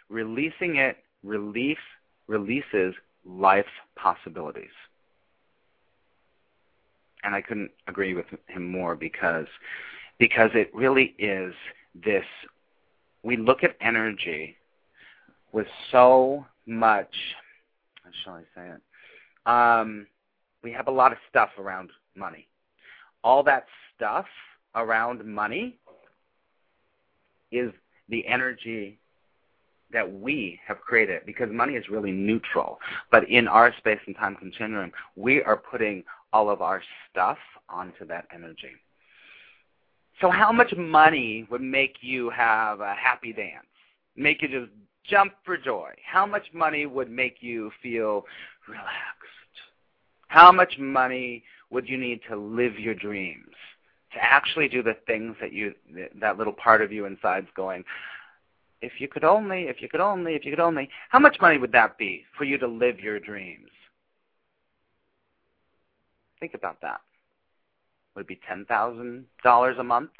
Releasing 0.09 0.76
it 0.76 0.99
relief 1.23 1.79
releases 2.26 2.95
life's 3.25 3.69
possibilities. 3.97 4.71
And 7.23 7.35
I 7.35 7.41
couldn't 7.41 7.71
agree 7.87 8.14
with 8.14 8.26
him 8.49 8.71
more 8.71 8.95
because 8.95 9.47
because 10.19 10.50
it 10.55 10.75
really 10.75 11.14
is 11.19 11.55
this 11.95 12.25
we 13.23 13.37
look 13.37 13.64
at 13.64 13.76
energy 13.81 14.57
with 15.53 15.67
so 15.91 16.45
much 16.67 17.14
how 18.03 18.11
shall 18.23 18.35
I 18.35 18.43
say 18.55 18.71
it? 18.75 18.81
Um, 19.47 20.07
we 20.64 20.73
have 20.73 20.88
a 20.88 20.90
lot 20.90 21.12
of 21.12 21.18
stuff 21.28 21.50
around 21.59 21.90
money. 22.16 22.49
All 23.23 23.42
that 23.44 23.66
stuff 23.94 24.26
around 24.75 25.25
money 25.25 25.76
is 27.52 27.71
the 28.09 28.26
energy 28.26 28.99
that 29.92 30.11
we 30.11 30.59
have 30.66 30.80
created 30.80 31.23
because 31.25 31.49
money 31.52 31.75
is 31.75 31.88
really 31.88 32.11
neutral. 32.11 32.78
But 33.12 33.28
in 33.28 33.47
our 33.47 33.73
space 33.76 34.00
and 34.06 34.16
time 34.16 34.35
continuum, 34.35 34.90
we 35.14 35.42
are 35.42 35.56
putting 35.56 36.02
all 36.33 36.50
of 36.50 36.62
our 36.62 36.83
stuff 37.11 37.38
onto 37.68 38.04
that 38.06 38.26
energy. 38.35 38.73
So 40.21 40.30
how 40.30 40.50
much 40.50 40.75
money 40.76 41.47
would 41.50 41.61
make 41.61 41.97
you 42.00 42.30
have 42.30 42.80
a 42.80 42.94
happy 42.94 43.33
dance? 43.33 43.66
Make 44.16 44.42
you 44.42 44.49
just 44.49 44.73
jump 45.04 45.35
for 45.44 45.56
joy? 45.56 45.90
How 46.04 46.25
much 46.25 46.47
money 46.52 46.87
would 46.87 47.11
make 47.11 47.37
you 47.40 47.71
feel 47.83 48.25
relaxed? 48.68 49.43
How 50.28 50.50
much 50.52 50.78
money 50.78 51.45
would 51.71 51.88
you 51.88 51.97
need 51.97 52.21
to 52.28 52.37
live 52.37 52.78
your 52.78 52.95
dreams? 52.95 53.50
To 54.12 54.23
actually 54.23 54.69
do 54.69 54.83
the 54.83 54.97
things 55.07 55.35
that 55.40 55.52
you 55.52 55.75
that 56.21 56.38
little 56.38 56.52
part 56.52 56.83
of 56.83 56.93
you 56.93 57.07
inside's 57.07 57.49
going, 57.57 57.85
if 58.81 59.00
you 59.00 59.09
could 59.09 59.25
only, 59.25 59.62
if 59.62 59.83
you 59.83 59.88
could 59.88 60.00
only, 60.00 60.35
if 60.35 60.45
you 60.45 60.52
could 60.52 60.61
only, 60.61 60.88
how 61.09 61.19
much 61.19 61.37
money 61.40 61.59
would 61.59 61.73
that 61.73 61.99
be 61.99 62.25
for 62.37 62.45
you 62.45 62.59
to 62.59 62.66
live 62.66 63.00
your 63.00 63.19
dreams? 63.19 63.71
Think 66.38 66.54
about 66.54 66.81
that. 66.83 67.00
Would 68.14 68.23
it 68.23 68.28
be 68.28 68.40
$10,000 68.49 69.81
a 69.81 69.85
month? 69.85 70.11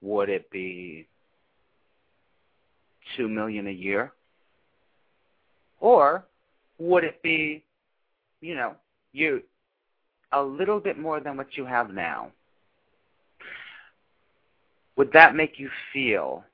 Would 0.00 0.28
it 0.28 0.50
be 0.50 1.06
2 3.16 3.28
million 3.28 3.66
a 3.66 3.72
year? 3.72 4.12
Or 5.80 6.24
would 6.78 7.04
it 7.04 7.22
be, 7.22 7.64
you 8.40 8.54
know, 8.54 8.76
you 9.16 9.42
a 10.32 10.42
little 10.42 10.80
bit 10.80 10.98
more 10.98 11.20
than 11.20 11.36
what 11.36 11.56
you 11.56 11.64
have 11.64 11.90
now? 11.92 12.30
Would 14.96 15.12
that 15.12 15.34
make 15.34 15.58
you 15.58 15.70
feel 15.92 16.44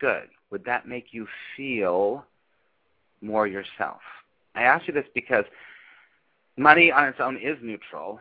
good? 0.00 0.28
Would 0.50 0.64
that 0.64 0.88
make 0.88 1.08
you 1.12 1.26
feel 1.56 2.24
more 3.20 3.46
yourself? 3.46 4.00
I 4.54 4.62
ask 4.62 4.86
you 4.86 4.94
this 4.94 5.06
because 5.14 5.44
money 6.56 6.92
on 6.92 7.08
its 7.08 7.18
own 7.20 7.36
is 7.36 7.58
neutral. 7.62 8.20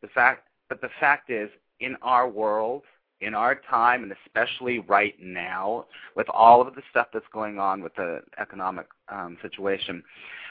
The 0.00 0.08
fact, 0.08 0.48
but 0.68 0.80
the 0.80 0.90
fact 1.00 1.30
is, 1.30 1.50
in 1.80 1.96
our 2.02 2.28
world, 2.28 2.82
in 3.22 3.34
our 3.34 3.54
time, 3.70 4.02
and 4.02 4.12
especially 4.26 4.80
right 4.80 5.14
now, 5.20 5.86
with 6.16 6.28
all 6.28 6.60
of 6.60 6.74
the 6.74 6.82
stuff 6.90 7.08
that's 7.12 7.24
going 7.32 7.58
on 7.58 7.82
with 7.82 7.94
the 7.94 8.20
economic 8.38 8.86
um, 9.08 9.36
situation, 9.42 10.02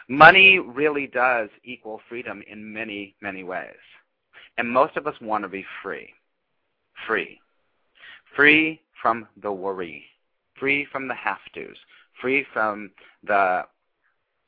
money 0.08 0.60
really 0.60 1.08
does 1.08 1.50
equal 1.64 2.02
freedom 2.10 2.42
in 2.50 2.74
many, 2.74 3.16
many 3.22 3.44
ways. 3.44 3.76
And 4.58 4.70
most 4.70 4.98
of 4.98 5.08
us 5.08 5.16
want 5.22 5.44
to 5.44 5.48
be 5.48 5.66
free. 5.84 6.10
Free. 7.08 7.40
Free 8.36 8.82
from 9.02 9.28
the 9.42 9.52
worry 9.52 10.06
free 10.62 10.88
from 10.92 11.08
the 11.08 11.16
have-tos, 11.16 11.76
free 12.22 12.46
from 12.54 12.92
the 13.24 13.64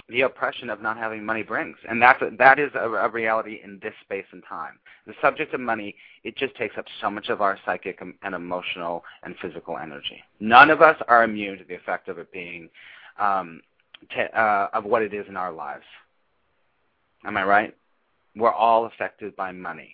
the 0.10 0.22
oppression 0.22 0.70
of 0.70 0.82
not 0.82 0.98
having 0.98 1.26
money 1.26 1.44
brings. 1.44 1.78
And 1.90 2.02
that's 2.02 2.22
a, 2.22 2.30
that 2.38 2.60
is 2.60 2.72
a, 2.76 2.90
a 2.90 3.10
reality 3.10 3.62
in 3.64 3.80
this 3.82 3.94
space 4.04 4.26
and 4.32 4.44
time. 4.48 4.80
The 5.08 5.14
subject 5.22 5.54
of 5.54 5.60
money, 5.60 5.96
it 6.24 6.36
just 6.38 6.56
takes 6.56 6.78
up 6.78 6.86
so 7.02 7.10
much 7.10 7.30
of 7.30 7.42
our 7.42 7.58
psychic 7.66 8.02
and 8.02 8.36
emotional 8.36 9.04
and 9.24 9.36
physical 9.42 9.78
energy. 9.78 10.22
None 10.40 10.70
of 10.70 10.82
us 10.82 10.98
are 11.08 11.24
immune 11.24 11.58
to 11.58 11.64
the 11.64 11.76
effect 11.76 12.10
of 12.10 12.18
it 12.18 12.32
being, 12.32 12.70
um, 13.20 13.62
t- 14.10 14.22
uh, 14.36 14.68
of 14.74 14.86
what 14.86 15.02
it 15.02 15.14
is 15.14 15.26
in 15.28 15.38
our 15.38 15.52
lives. 15.52 15.86
Am 17.26 17.38
I 17.38 17.44
right? 17.44 17.76
We're 18.36 18.52
all 18.52 18.86
affected 18.86 19.36
by 19.36 19.52
money. 19.52 19.94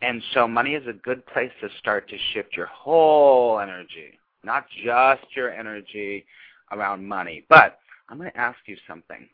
And 0.00 0.22
so 0.34 0.46
money 0.46 0.74
is 0.74 0.86
a 0.86 0.92
good 0.92 1.24
place 1.26 1.50
to 1.60 1.68
start 1.78 2.08
to 2.08 2.16
shift 2.32 2.56
your 2.56 2.66
whole 2.66 3.58
energy 3.60 4.18
not 4.44 4.66
just 4.84 5.24
your 5.34 5.52
energy 5.52 6.24
around 6.72 7.06
money. 7.06 7.44
But 7.48 7.78
I'm 8.08 8.18
going 8.18 8.30
to 8.30 8.36
ask 8.36 8.58
you 8.66 8.76
something. 8.86 9.28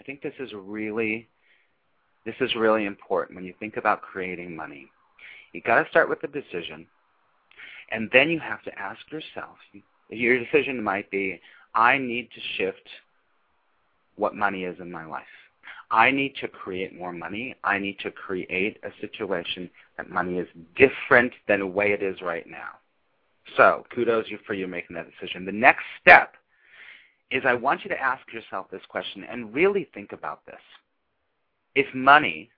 I 0.00 0.02
think 0.04 0.22
this 0.22 0.34
is 0.38 0.52
really 0.54 1.28
this 2.24 2.34
is 2.40 2.54
really 2.54 2.84
important 2.84 3.36
when 3.36 3.44
you 3.44 3.54
think 3.58 3.76
about 3.76 4.02
creating 4.02 4.54
money. 4.54 4.90
You 5.52 5.62
got 5.62 5.82
to 5.82 5.88
start 5.88 6.10
with 6.10 6.20
the 6.20 6.26
decision, 6.26 6.86
and 7.90 8.10
then 8.12 8.28
you 8.28 8.38
have 8.38 8.62
to 8.64 8.78
ask 8.78 9.00
yourself. 9.10 9.56
Your 10.10 10.38
decision 10.38 10.82
might 10.82 11.10
be, 11.10 11.40
I 11.74 11.96
need 11.96 12.28
to 12.34 12.40
shift 12.56 12.86
what 14.16 14.34
money 14.34 14.64
is 14.64 14.78
in 14.80 14.90
my 14.90 15.06
life. 15.06 15.24
I 15.90 16.10
need 16.10 16.34
to 16.40 16.48
create 16.48 16.94
more 16.94 17.12
money. 17.12 17.54
I 17.64 17.78
need 17.78 17.98
to 18.00 18.10
create 18.10 18.78
a 18.82 18.90
situation 19.00 19.70
that 19.96 20.10
money 20.10 20.38
is 20.38 20.48
different 20.76 21.32
than 21.46 21.60
the 21.60 21.66
way 21.66 21.92
it 21.92 22.02
is 22.02 22.20
right 22.20 22.46
now. 22.46 22.72
So 23.56 23.84
kudos 23.94 24.26
for 24.46 24.54
you 24.54 24.66
making 24.66 24.96
that 24.96 25.06
decision. 25.10 25.44
The 25.44 25.52
next 25.52 25.84
step 26.00 26.34
is 27.30 27.42
I 27.46 27.54
want 27.54 27.84
you 27.84 27.90
to 27.90 28.00
ask 28.00 28.22
yourself 28.32 28.70
this 28.70 28.82
question 28.88 29.24
and 29.24 29.54
really 29.54 29.88
think 29.94 30.12
about 30.12 30.44
this. 30.46 30.60
If 31.74 31.92
money 31.94 32.50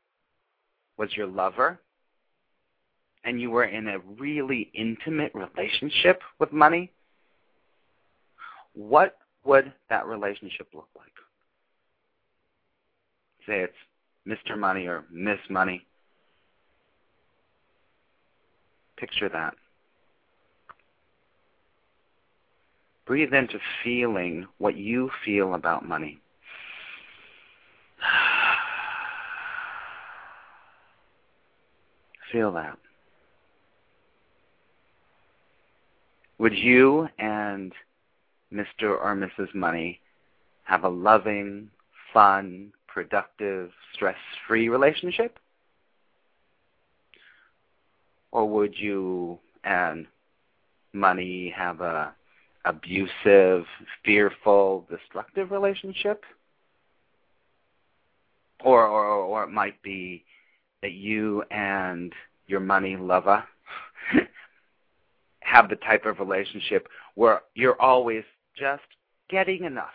was 0.96 1.16
your 1.16 1.26
lover 1.26 1.80
and 3.24 3.40
you 3.40 3.50
were 3.50 3.64
in 3.64 3.88
a 3.88 3.98
really 4.18 4.70
intimate 4.74 5.32
relationship 5.34 6.22
with 6.38 6.52
money, 6.52 6.92
what 8.74 9.16
would 9.44 9.72
that 9.88 10.06
relationship 10.06 10.68
look 10.72 10.88
like? 10.96 11.10
say 13.50 13.60
it's 13.60 13.74
Mr. 14.26 14.56
Money 14.56 14.86
or 14.86 15.04
Miss 15.10 15.38
Money. 15.48 15.84
Picture 18.96 19.28
that. 19.28 19.54
Breathe 23.06 23.34
into 23.34 23.58
feeling 23.82 24.46
what 24.58 24.76
you 24.76 25.10
feel 25.24 25.54
about 25.54 25.86
money. 25.86 26.20
Feel 32.32 32.52
that. 32.52 32.78
Would 36.38 36.56
you 36.56 37.08
and 37.18 37.72
Mr. 38.52 38.82
or 38.82 39.14
Mrs. 39.14 39.54
Money 39.54 40.00
have 40.64 40.84
a 40.84 40.88
loving, 40.88 41.70
fun, 42.14 42.72
productive, 42.86 43.70
stress-free 43.92 44.68
relationship? 44.68 45.38
Or 48.32 48.48
would 48.48 48.78
you 48.78 49.38
and 49.64 50.06
money 50.92 51.52
have 51.56 51.80
a 51.80 52.14
abusive, 52.64 53.64
fearful, 54.04 54.86
destructive 54.90 55.50
relationship? 55.50 56.24
Or, 58.62 58.86
or, 58.86 59.04
or 59.06 59.44
it 59.44 59.50
might 59.50 59.80
be 59.82 60.24
that 60.82 60.92
you 60.92 61.42
and 61.50 62.12
your 62.46 62.60
money 62.60 62.96
lover 62.96 63.42
have 65.40 65.70
the 65.70 65.76
type 65.76 66.04
of 66.04 66.18
relationship 66.18 66.88
where 67.14 67.42
you're 67.54 67.80
always 67.80 68.24
just 68.56 68.82
getting 69.30 69.64
enough 69.64 69.88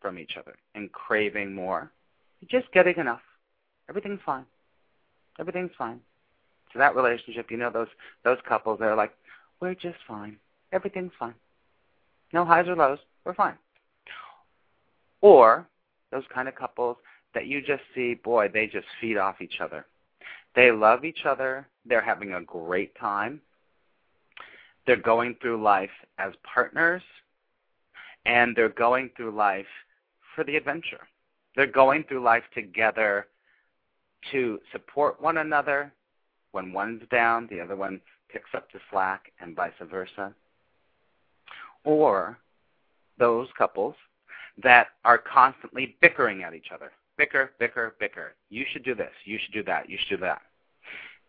from 0.00 0.18
each 0.18 0.36
other 0.36 0.56
and 0.74 0.92
craving 0.92 1.54
more 1.54 1.90
you're 2.42 2.60
just 2.60 2.72
getting 2.72 2.96
enough. 2.96 3.20
Everything's 3.88 4.20
fine. 4.26 4.44
Everything's 5.38 5.70
fine. 5.78 6.00
So 6.72 6.78
that 6.78 6.96
relationship, 6.96 7.50
you 7.50 7.56
know, 7.56 7.70
those 7.70 7.88
those 8.24 8.38
couples, 8.48 8.78
they're 8.80 8.96
like, 8.96 9.12
we're 9.60 9.74
just 9.74 9.98
fine. 10.08 10.36
Everything's 10.72 11.12
fine. 11.18 11.34
No 12.32 12.44
highs 12.44 12.68
or 12.68 12.76
lows. 12.76 12.98
We're 13.24 13.34
fine. 13.34 13.56
Or 15.20 15.66
those 16.10 16.24
kind 16.34 16.48
of 16.48 16.54
couples 16.54 16.96
that 17.34 17.46
you 17.46 17.60
just 17.60 17.82
see, 17.94 18.14
boy, 18.14 18.48
they 18.52 18.66
just 18.66 18.86
feed 19.00 19.16
off 19.16 19.40
each 19.40 19.60
other. 19.60 19.86
They 20.54 20.70
love 20.70 21.04
each 21.04 21.24
other. 21.24 21.66
They're 21.86 22.02
having 22.02 22.34
a 22.34 22.42
great 22.42 22.94
time. 22.98 23.40
They're 24.86 24.96
going 24.96 25.36
through 25.40 25.62
life 25.62 25.90
as 26.18 26.32
partners, 26.42 27.02
and 28.26 28.54
they're 28.54 28.68
going 28.68 29.10
through 29.16 29.30
life 29.30 29.66
for 30.34 30.44
the 30.44 30.56
adventure. 30.56 31.06
They're 31.54 31.66
going 31.66 32.04
through 32.04 32.22
life 32.22 32.44
together 32.54 33.26
to 34.32 34.60
support 34.72 35.20
one 35.20 35.38
another. 35.38 35.92
When 36.50 36.72
one's 36.72 37.02
down, 37.10 37.46
the 37.50 37.60
other 37.60 37.76
one 37.76 38.00
picks 38.30 38.50
up 38.54 38.70
the 38.72 38.80
slack, 38.90 39.32
and 39.40 39.54
vice 39.54 39.72
versa. 39.80 40.34
Or 41.84 42.38
those 43.18 43.48
couples 43.56 43.94
that 44.62 44.88
are 45.04 45.18
constantly 45.18 45.96
bickering 46.00 46.42
at 46.42 46.54
each 46.54 46.68
other. 46.74 46.92
Bicker, 47.16 47.52
bicker, 47.58 47.94
bicker. 47.98 48.34
You 48.50 48.64
should 48.72 48.84
do 48.84 48.94
this. 48.94 49.12
You 49.24 49.38
should 49.42 49.52
do 49.52 49.62
that. 49.64 49.88
You 49.88 49.98
should 49.98 50.16
do 50.16 50.24
that. 50.24 50.42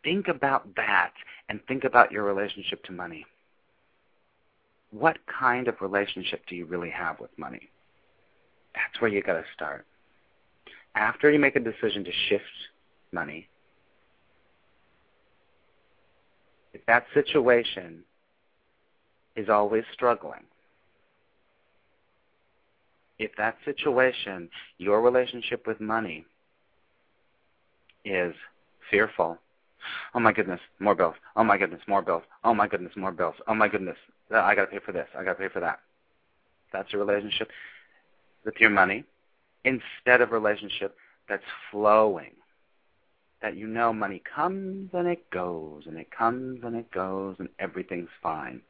Think 0.03 0.27
about 0.27 0.75
that 0.75 1.11
and 1.49 1.59
think 1.67 1.83
about 1.83 2.11
your 2.11 2.23
relationship 2.23 2.83
to 2.85 2.91
money. 2.91 3.25
What 4.91 5.17
kind 5.27 5.67
of 5.67 5.75
relationship 5.81 6.43
do 6.47 6.55
you 6.55 6.65
really 6.65 6.89
have 6.89 7.19
with 7.19 7.31
money? 7.37 7.69
That's 8.75 9.01
where 9.01 9.11
you 9.11 9.21
got 9.21 9.33
to 9.33 9.45
start. 9.53 9.85
After 10.95 11.31
you 11.31 11.39
make 11.39 11.55
a 11.55 11.59
decision 11.59 12.03
to 12.03 12.11
shift 12.29 12.43
money, 13.11 13.47
if 16.73 16.85
that 16.85 17.05
situation 17.13 18.03
is 19.35 19.49
always 19.49 19.83
struggling, 19.93 20.43
if 23.19 23.31
that 23.37 23.57
situation, 23.65 24.49
your 24.77 25.01
relationship 25.01 25.65
with 25.67 25.79
money, 25.79 26.25
is 28.05 28.35
fearful, 28.91 29.37
oh 30.13 30.19
my 30.19 30.33
goodness, 30.33 30.59
more 30.79 30.95
bills, 30.95 31.15
oh 31.35 31.43
my 31.43 31.57
goodness, 31.57 31.81
more 31.87 32.01
bills, 32.01 32.23
oh 32.43 32.53
my 32.53 32.67
goodness, 32.67 32.91
more 32.95 33.11
bills, 33.11 33.35
oh 33.47 33.53
my 33.53 33.67
goodness, 33.67 33.97
uh, 34.33 34.39
I 34.39 34.55
got 34.55 34.65
to 34.65 34.71
pay 34.71 34.79
for 34.85 34.91
this, 34.91 35.07
I 35.17 35.23
got 35.23 35.33
to 35.33 35.39
pay 35.39 35.49
for 35.49 35.61
that. 35.61 35.79
That's 36.71 36.93
a 36.93 36.97
relationship 36.97 37.49
with 38.43 38.55
your 38.59 38.71
money 38.71 39.05
instead 39.63 40.21
of 40.21 40.31
a 40.31 40.33
relationship 40.33 40.95
that's 41.29 41.43
flowing. 41.71 42.31
That 43.41 43.57
you 43.57 43.67
know 43.67 43.91
money 43.91 44.21
comes 44.33 44.89
and 44.93 45.05
it 45.05 45.29
goes 45.29 45.83
and 45.85 45.97
it 45.97 46.09
comes 46.11 46.61
and 46.63 46.75
it 46.77 46.89
goes 46.91 47.35
and 47.39 47.49
everything's 47.59 48.09
fine 48.21 48.61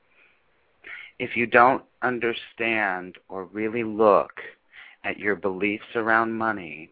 if 1.20 1.36
you 1.36 1.46
don't 1.46 1.84
understand 2.02 3.16
or 3.30 3.46
really 3.46 3.84
look 3.84 4.32
at 5.04 5.18
your 5.18 5.36
beliefs 5.36 5.96
around 5.96 6.34
money, 6.34 6.92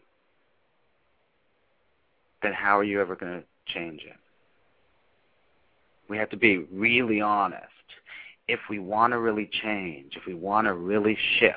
then 2.42 2.52
how 2.52 2.78
are 2.78 2.84
you 2.84 3.00
ever 3.00 3.16
going 3.16 3.40
to 3.40 3.72
change 3.72 4.02
it? 4.02 4.16
We 6.08 6.18
have 6.18 6.30
to 6.30 6.36
be 6.36 6.58
really 6.58 7.20
honest. 7.20 7.66
If 8.48 8.60
we 8.68 8.78
want 8.78 9.12
to 9.12 9.18
really 9.18 9.48
change, 9.62 10.16
if 10.16 10.26
we 10.26 10.34
want 10.34 10.66
to 10.66 10.74
really 10.74 11.16
shift, 11.38 11.56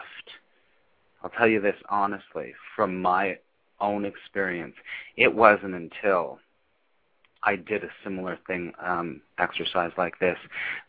I'll 1.24 1.32
tell 1.32 1.48
you 1.48 1.60
this 1.60 1.76
honestly 1.90 2.54
from 2.76 3.02
my 3.02 3.38
own 3.82 4.06
experience. 4.06 4.76
It 5.18 5.34
wasn't 5.34 5.74
until 5.74 6.40
I 7.44 7.56
did 7.56 7.84
a 7.84 7.90
similar 8.04 8.38
thing, 8.48 8.72
um, 8.84 9.22
exercise 9.38 9.92
like 9.98 10.20
this, 10.20 10.38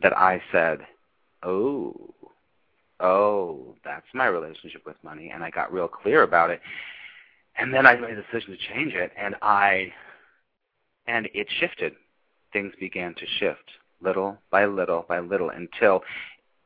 that 0.02 0.16
I 0.16 0.42
said, 0.52 0.80
oh, 1.46 2.14
oh, 3.00 3.74
that's 3.84 4.06
my 4.12 4.26
relationship 4.26 4.82
with 4.84 4.96
money, 5.02 5.30
and 5.32 5.42
I 5.42 5.50
got 5.50 5.72
real 5.72 5.88
clear 5.88 6.22
about 6.22 6.50
it. 6.50 6.60
And 7.58 7.72
then 7.72 7.86
I 7.86 7.96
made 7.96 8.18
a 8.18 8.22
decision 8.22 8.50
to 8.50 8.74
change 8.74 8.92
it, 8.94 9.12
and 9.16 9.34
I, 9.40 9.92
and 11.06 11.28
it 11.32 11.46
shifted. 11.58 11.94
Things 12.52 12.72
began 12.78 13.14
to 13.14 13.26
shift 13.38 13.70
little 14.02 14.38
by 14.50 14.66
little 14.66 15.04
by 15.08 15.20
little 15.20 15.50
until 15.50 16.02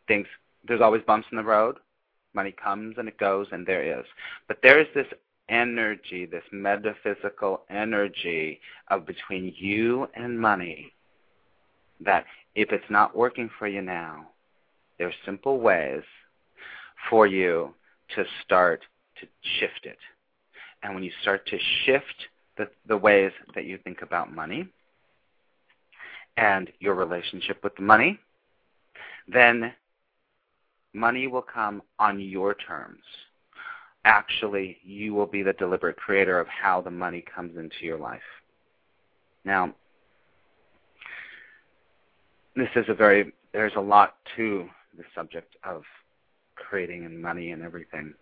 things. 0.09 0.27
There's 0.67 0.81
always 0.81 1.03
bumps 1.07 1.29
in 1.31 1.37
the 1.37 1.45
road. 1.45 1.79
Money 2.35 2.53
comes 2.53 2.97
and 2.99 3.09
it 3.09 3.19
goes, 3.19 3.47
and 3.53 3.67
there 3.67 4.01
is. 4.01 4.05
But 4.47 4.59
there 4.63 4.81
is 4.81 4.87
this 4.95 5.07
energy, 5.49 6.27
this 6.27 6.45
metaphysical 6.53 7.63
energy 7.71 8.61
of 8.89 9.07
between 9.07 9.53
you 9.57 10.09
and 10.15 10.41
money 10.41 10.93
that 12.01 12.25
if 12.55 12.71
it's 12.73 12.89
not 12.89 13.17
working 13.17 13.51
for 13.59 13.67
you 13.67 13.83
now, 13.83 14.27
there's 15.01 15.15
simple 15.25 15.59
ways 15.59 16.03
for 17.09 17.27
you 17.27 17.75
to 18.15 18.23
start 18.45 18.83
to 19.19 19.27
shift 19.59 19.87
it. 19.87 19.97
And 20.83 20.95
when 20.95 21.03
you 21.03 21.11
start 21.23 21.47
to 21.47 21.59
shift 21.87 22.05
the, 22.59 22.69
the 22.87 22.99
ways 22.99 23.33
that 23.55 23.65
you 23.65 23.79
think 23.79 24.03
about 24.03 24.31
money 24.31 24.69
and 26.37 26.71
your 26.81 26.95
relationship 26.95 27.65
with 27.65 27.81
money, 27.81 28.21
then 29.27 29.73
money 30.93 31.27
will 31.29 31.47
come 31.51 31.81
on 31.99 32.21
your 32.21 32.53
terms. 32.55 33.01
Actually, 34.05 34.77
you 34.85 35.15
will 35.15 35.27
be 35.27 35.43
the 35.43 35.55
deliberate 35.55 35.97
creator 35.97 36.39
of 36.39 36.47
how 36.47 36.83
the 36.83 36.91
money 36.91 37.25
comes 37.35 37.57
into 37.57 37.87
your 37.87 37.99
life. 37.99 38.21
Now, 39.47 39.75
this 42.55 42.69
is 42.77 42.85
a 42.89 42.95
very, 42.95 43.33
there's 43.55 43.73
a 43.77 43.81
lot 43.81 44.17
to 44.37 44.69
the 44.97 45.05
subject 45.15 45.57
of 45.65 45.83
creating 46.57 47.05
and 47.05 47.21
money 47.21 47.53
and 47.53 47.63
everything. 47.63 48.15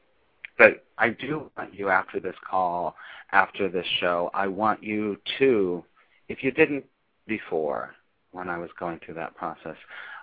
But 0.58 0.84
I 0.98 1.10
do 1.10 1.50
want 1.56 1.74
you 1.74 1.88
after 1.88 2.18
this 2.18 2.34
call, 2.48 2.96
after 3.32 3.68
this 3.68 3.86
show, 4.00 4.30
I 4.34 4.48
want 4.48 4.82
you 4.82 5.16
to, 5.38 5.84
if 6.28 6.42
you 6.42 6.50
didn't 6.50 6.84
before 7.26 7.94
when 8.32 8.48
I 8.48 8.58
was 8.58 8.70
going 8.78 9.00
through 9.04 9.14
that 9.14 9.36
process, 9.36 9.76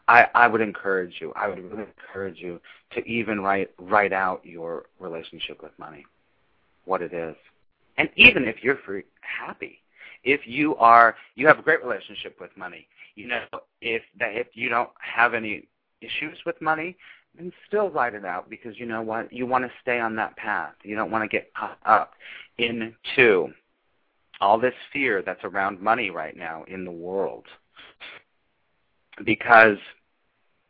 I, 0.07 0.27
I 0.35 0.47
would 0.47 0.61
encourage 0.61 1.15
you, 1.19 1.33
I 1.35 1.47
would 1.47 1.59
really 1.59 1.85
encourage 1.97 2.37
you 2.37 2.59
to 2.91 3.03
even 3.05 3.41
write 3.41 3.71
write 3.79 4.13
out 4.13 4.45
your 4.45 4.85
relationship 4.99 5.63
with 5.63 5.71
money, 5.79 6.05
what 6.83 7.01
it 7.01 7.13
is. 7.13 7.35
And 7.97 8.09
even 8.15 8.45
if 8.45 8.63
you're 8.63 8.77
free, 8.85 9.03
happy, 9.21 9.79
if 10.23 10.41
you 10.45 10.75
are 10.75 11.15
you 11.35 11.47
have 11.47 11.59
a 11.59 11.63
great 11.63 11.83
relationship 11.83 12.37
with 12.39 12.51
money, 12.55 12.87
you 13.15 13.27
know, 13.27 13.45
if 13.81 14.03
if 14.19 14.47
you 14.53 14.69
don't 14.69 14.91
have 14.99 15.33
any 15.33 15.67
issues 16.05 16.37
with 16.45 16.61
money, 16.61 16.97
then 17.37 17.51
still 17.67 17.89
write 17.89 18.13
it 18.13 18.25
out 18.25 18.49
because 18.49 18.77
you 18.77 18.85
know 18.85 19.01
what? 19.01 19.31
You 19.31 19.45
want 19.45 19.65
to 19.65 19.71
stay 19.81 19.99
on 19.99 20.15
that 20.15 20.35
path. 20.37 20.73
You 20.83 20.95
don't 20.95 21.11
want 21.11 21.23
to 21.23 21.27
get 21.27 21.53
caught 21.53 21.79
up 21.85 22.13
into 22.57 23.49
all 24.41 24.59
this 24.59 24.73
fear 24.91 25.21
that's 25.25 25.43
around 25.43 25.81
money 25.81 26.09
right 26.09 26.35
now 26.35 26.63
in 26.67 26.85
the 26.85 26.91
world. 26.91 27.45
Because 29.25 29.77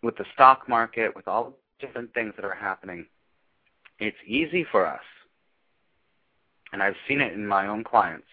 with 0.04 0.15
the 0.17 0.26
stock 0.34 0.69
market, 0.69 1.15
with 1.15 1.28
all 1.28 1.58
different 1.80 2.13
things 2.13 2.34
that 2.36 2.45
are 2.45 2.56
happening, 2.56 3.06
it's 4.00 4.17
easy 4.26 4.65
for 4.71 4.86
us. 4.86 5.02
And 6.74 6.84
I've 6.84 6.95
seen 7.08 7.21
it 7.21 7.34
in 7.34 7.45
my 7.48 7.67
own 7.67 7.84
clients. 7.84 8.28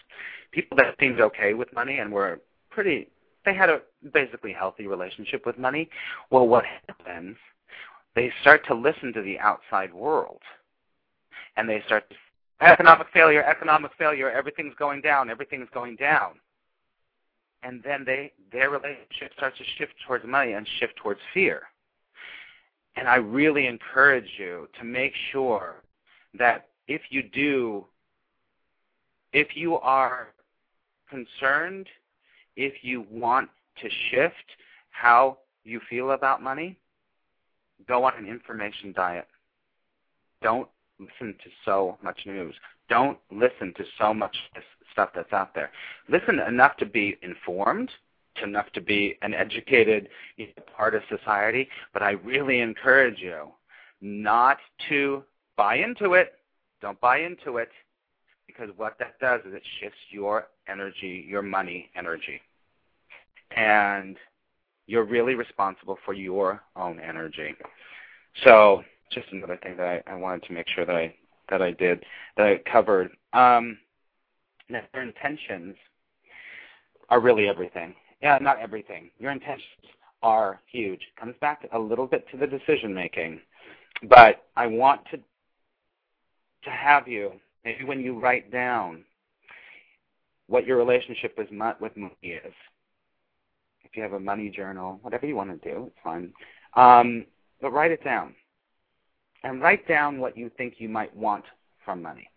People 0.51 0.77
that 0.79 0.97
seemed 1.01 1.21
okay 1.21 1.55
with 1.55 1.73
money 1.73 1.99
and 1.99 2.13
were 2.13 2.41
pretty 2.71 3.09
they 3.45 3.55
had 3.55 3.71
a 3.71 3.81
basically 4.13 4.53
healthy 4.53 4.87
relationship 4.87 5.47
with 5.47 5.59
money. 5.59 5.89
Well, 6.31 6.47
what 6.47 6.65
happens? 6.89 7.37
They 8.15 8.33
start 8.41 8.67
to 8.67 8.75
listen 8.75 9.13
to 9.15 9.23
the 9.23 9.39
outside 9.39 9.93
world, 9.93 10.43
and 11.57 11.69
they 11.69 11.83
start 11.87 12.09
to 12.11 12.17
economic 12.61 13.09
failure, 13.13 13.43
economic 13.43 13.93
failure. 13.99 14.31
Everything's 14.31 14.75
going 14.79 15.01
down. 15.01 15.31
Everything's 15.31 15.69
going 15.75 15.97
down. 15.97 16.35
And 17.63 17.83
then 17.83 18.05
they 18.05 18.33
their 18.53 18.71
relationship 18.71 19.33
starts 19.37 19.59
to 19.59 19.65
shift 19.79 19.95
towards 20.07 20.27
money 20.27 20.53
and 20.53 20.67
shift 20.79 20.97
towards 20.97 21.21
fear. 21.33 21.63
And 22.97 23.09
I 23.09 23.17
really 23.17 23.67
encourage 23.67 24.29
you 24.39 24.69
to 24.79 24.85
make 24.85 25.13
sure 25.31 25.83
that 26.39 26.69
if 26.89 27.01
you 27.11 27.23
do, 27.23 27.87
if 29.33 29.57
you 29.57 29.77
are 29.79 30.29
concerned 31.09 31.87
if 32.57 32.83
you 32.83 33.07
want 33.11 33.49
to 33.81 33.89
shift 34.11 34.35
how 34.91 35.39
you 35.65 35.81
feel 35.89 36.13
about 36.13 36.43
money, 36.43 36.79
go 37.89 38.05
on 38.05 38.15
an 38.17 38.27
information 38.27 38.93
diet. 38.93 39.27
Don't 40.43 40.69
listen 40.99 41.35
to 41.45 41.51
so 41.65 41.99
much 42.03 42.21
news. 42.27 42.55
Don't 42.89 43.19
listen 43.31 43.73
to 43.77 43.85
so 43.99 44.13
much 44.13 44.37
stuff 44.93 45.11
that's 45.15 45.33
out 45.33 45.55
there. 45.55 45.71
Listen 46.09 46.39
enough 46.41 46.77
to 46.79 46.87
be 46.87 47.17
informed, 47.23 47.91
enough 48.43 48.71
to 48.75 48.81
be 48.81 49.17
an 49.23 49.35
educated 49.35 50.09
part 50.77 50.95
of 50.95 51.03
society, 51.09 51.69
but 51.93 52.03
I 52.03 52.13
really 52.13 52.61
encourage 52.61 53.19
you 53.19 53.49
not 54.01 54.59
to 54.89 55.23
buy 55.57 55.77
into 55.77 56.15
it. 56.15 56.35
Don't 56.81 57.01
buy 57.01 57.19
into 57.19 57.59
it 57.59 57.69
because 58.53 58.75
what 58.77 58.99
that 58.99 59.19
does 59.21 59.41
is 59.47 59.55
it 59.55 59.63
shifts 59.81 59.99
your 60.11 60.49
energy, 60.69 61.25
your 61.29 61.43
money 61.43 61.91
energy. 61.97 62.41
And 63.57 64.17
you're 64.87 65.05
really 65.05 65.35
responsible 65.35 65.99
for 66.05 66.15
your 66.15 66.63
own 66.77 67.01
energy. 67.01 67.55
So 68.45 68.83
just 69.11 69.29
another 69.33 69.59
thing 69.63 69.77
that 69.77 70.03
I, 70.07 70.13
I 70.13 70.15
wanted 70.17 70.45
to 70.45 70.53
make 70.53 70.69
sure 70.69 70.85
that 70.85 70.97
I 70.97 71.15
that 71.51 71.61
I 71.63 71.73
did 71.73 72.05
that 72.37 72.47
I 72.47 72.71
covered. 72.71 73.11
Um, 73.33 73.79
your 74.69 75.03
intentions 75.03 75.77
are 77.11 77.21
really 77.21 77.49
everything. 77.49 77.95
Yeah, 78.23 78.39
not 78.41 78.59
everything. 78.59 79.11
Your 79.19 79.33
intentions 79.33 79.67
are 80.23 80.61
huge. 80.71 81.01
Comes 81.19 81.35
back 81.41 81.69
a 81.73 81.79
little 81.79 82.07
bit 82.07 82.27
to 82.31 82.37
the 82.37 82.47
decision 82.47 82.95
making, 82.95 83.41
but 84.09 84.45
I 84.57 84.67
want 84.67 85.03
to 85.11 85.19
to 85.19 86.71
have 86.71 87.09
you 87.09 87.33
maybe 87.65 87.85
when 87.85 88.01
you 88.01 88.19
write 88.19 88.51
down 88.51 89.05
what 90.47 90.67
your 90.67 90.77
relationship 90.77 91.35
is 91.39 91.49
with 91.81 91.97
money 91.97 92.15
is. 92.23 92.53
If 93.85 93.97
you 93.97 94.03
have 94.03 94.13
a 94.13 94.21
money 94.21 94.51
journal, 94.51 94.99
whatever 95.03 95.27
you 95.27 95.37
want 95.37 95.63
to 95.63 95.71
do, 95.71 95.87
it's 95.87 95.97
fine. 96.03 96.33
Um, 96.75 97.27
but 97.61 97.73
write 97.73 97.91
it 97.91 98.05
down. 98.05 98.35
And 99.45 99.61
write 99.61 99.87
down 99.89 100.19
what 100.19 100.37
you 100.37 100.51
think 100.57 100.75
you 100.79 100.89
might 100.89 101.15
want 101.17 101.45
from 101.85 102.03
money. 102.03 102.29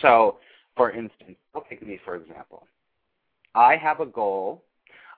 So, 0.00 0.38
for 0.76 0.90
instance, 0.90 1.36
I'll 1.54 1.64
take 1.68 1.86
me 1.86 1.98
for 2.04 2.16
example. 2.16 2.66
I 3.54 3.76
have 3.76 4.00
a 4.00 4.06
goal. 4.06 4.64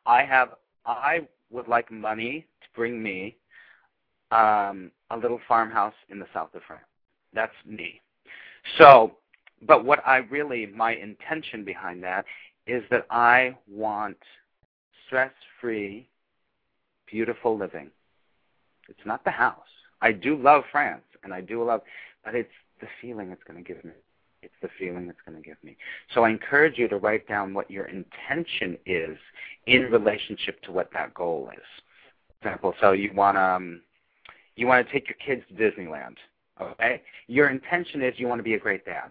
I 0.07 0.25
have 0.25 0.51
I 0.85 1.27
would 1.51 1.69
like 1.69 1.91
money 1.91 2.47
to 2.61 2.67
bring 2.75 3.03
me 3.03 3.37
um, 4.31 4.91
a 5.11 5.17
little 5.17 5.41
farmhouse 5.47 5.95
in 6.11 6.19
the 6.19 6.27
south 6.35 6.55
of 6.55 6.63
France. 6.67 6.83
That's 7.33 7.55
me. 7.65 8.01
So, 8.79 9.17
but 9.63 9.85
what 9.85 10.07
I 10.07 10.19
really 10.19 10.67
my 10.67 10.95
intention 10.95 11.65
behind 11.65 12.03
that 12.03 12.25
is 12.67 12.83
that 12.91 13.07
I 13.11 13.57
want 13.69 14.17
stress-free, 15.07 16.09
beautiful 17.11 17.57
living. 17.57 17.91
It's 18.89 19.07
not 19.07 19.25
the 19.25 19.31
house. 19.31 19.59
I 20.01 20.13
do 20.13 20.37
love 20.37 20.65
France, 20.71 21.05
and 21.23 21.33
I 21.33 21.41
do 21.41 21.65
love, 21.65 21.83
but 22.25 22.35
it's 22.35 22.53
the 22.81 22.87
feeling 23.01 23.31
it's 23.31 23.43
going 23.45 23.63
to 23.63 23.73
give 23.73 23.85
me. 23.85 23.93
It's 24.43 24.55
the 24.61 24.69
feeling 24.79 25.09
it's 25.09 25.21
going 25.27 25.41
to 25.41 25.47
give 25.47 25.57
me. 25.65 25.77
So 26.13 26.25
I 26.25 26.31
encourage 26.31 26.77
you 26.77 26.87
to 26.89 26.99
write 26.99 27.27
down 27.27 27.55
what 27.55 27.71
your 27.71 27.87
intention 27.87 28.77
is 28.85 29.17
in 29.67 29.83
relationship 29.91 30.61
to 30.63 30.73
what 30.73 30.91
that 30.93 31.15
goal 31.15 31.51
is. 31.57 31.63
For 32.43 32.49
example, 32.49 32.75
so 32.81 32.93
you 32.93 33.11
want 33.15 33.37
to 33.37 33.43
um, 33.43 33.81
you 34.57 34.67
want 34.67 34.87
to 34.87 34.93
take 34.93 35.09
your 35.09 35.17
kids 35.25 35.43
to 35.49 35.55
Disneyland. 35.55 36.17
Okay, 36.61 37.03
your 37.27 37.49
intention 37.49 38.03
is 38.03 38.15
you 38.17 38.29
want 38.29 38.39
to 38.39 38.45
be 38.45 38.55
a 38.55 38.59
great 38.59 38.85
dad. 38.85 39.11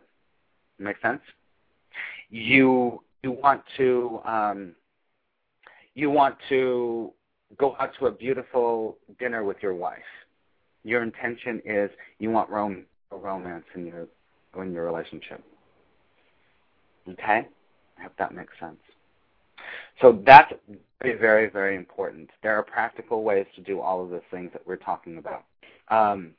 Make 0.79 0.95
sense? 1.01 1.21
You 2.29 3.03
you 3.21 3.32
want 3.32 3.62
to 3.77 4.21
um, 4.25 4.75
you 5.93 6.10
want 6.10 6.36
to 6.49 7.12
go 7.58 7.75
out 7.79 7.91
to 7.99 8.08
a 8.08 8.12
beautiful 8.12 8.97
dinner 9.19 9.43
with 9.43 9.58
your 9.62 9.73
wife. 9.73 9.99
Your 10.84 11.03
intention 11.03 11.62
is 11.65 11.89
you 12.19 12.29
want 12.32 12.49
rom- 12.49 12.86
romance 13.12 13.65
in 13.75 13.86
your 13.86 14.08
in 14.58 14.71
your 14.71 14.86
relationship. 14.86 15.43
Okay? 17.10 17.47
I 17.99 18.03
hope 18.03 18.13
that 18.17 18.34
makes 18.34 18.53
sense. 18.60 18.79
So 20.01 20.21
that's 20.25 20.53
very, 21.01 21.17
very, 21.17 21.49
very 21.49 21.75
important. 21.75 22.29
There 22.41 22.58
are 22.58 22.63
practical 22.63 23.23
ways 23.23 23.45
to 23.56 23.62
do 23.62 23.79
all 23.79 24.03
of 24.03 24.10
the 24.10 24.21
things 24.32 24.51
that 24.53 24.65
we're 24.65 24.77
talking 24.77 25.17
about. 25.17 25.43
Um, 25.89 26.32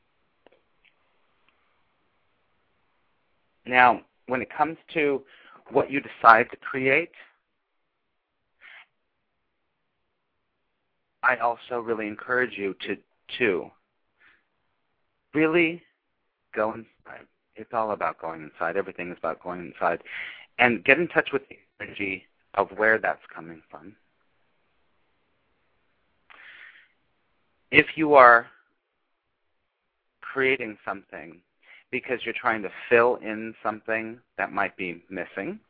now, 3.67 4.03
when 4.27 4.43
it 4.43 4.49
comes 4.51 4.77
to 4.95 5.23
what 5.71 5.91
you 5.91 6.01
decide 6.01 6.51
to 6.51 6.57
create, 6.57 7.11
I 11.23 11.37
also 11.37 11.79
really 11.81 12.07
encourage 12.07 12.59
you 12.59 12.75
to 12.87 12.97
to 13.39 13.71
really 15.33 15.83
go 16.55 16.73
inside. 16.73 17.27
It's 17.57 17.73
all 17.73 17.93
about 17.93 18.21
going 18.21 18.43
inside. 18.43 18.77
Everything 18.77 19.11
is 19.11 19.19
about 19.19 19.43
going 19.43 19.61
inside. 19.61 20.03
And 20.59 20.85
get 20.85 20.99
in 20.99 21.09
touch 21.09 21.31
with 21.33 21.43
the 21.49 21.57
energy 21.81 22.25
of 22.55 22.69
where 22.77 22.99
that's 22.99 23.23
coming 23.35 23.63
from. 23.71 23.97
If 27.71 27.87
you 27.97 28.15
are 28.15 28.47
creating 30.21 30.77
something 30.85 31.41
because 31.95 32.19
you're 32.25 32.35
trying 32.35 32.61
to 32.61 32.71
fill 32.91 33.21
in 33.23 33.55
something 33.63 34.19
that 34.37 34.51
might 34.51 34.77
be 34.77 35.01
missing, 35.09 35.61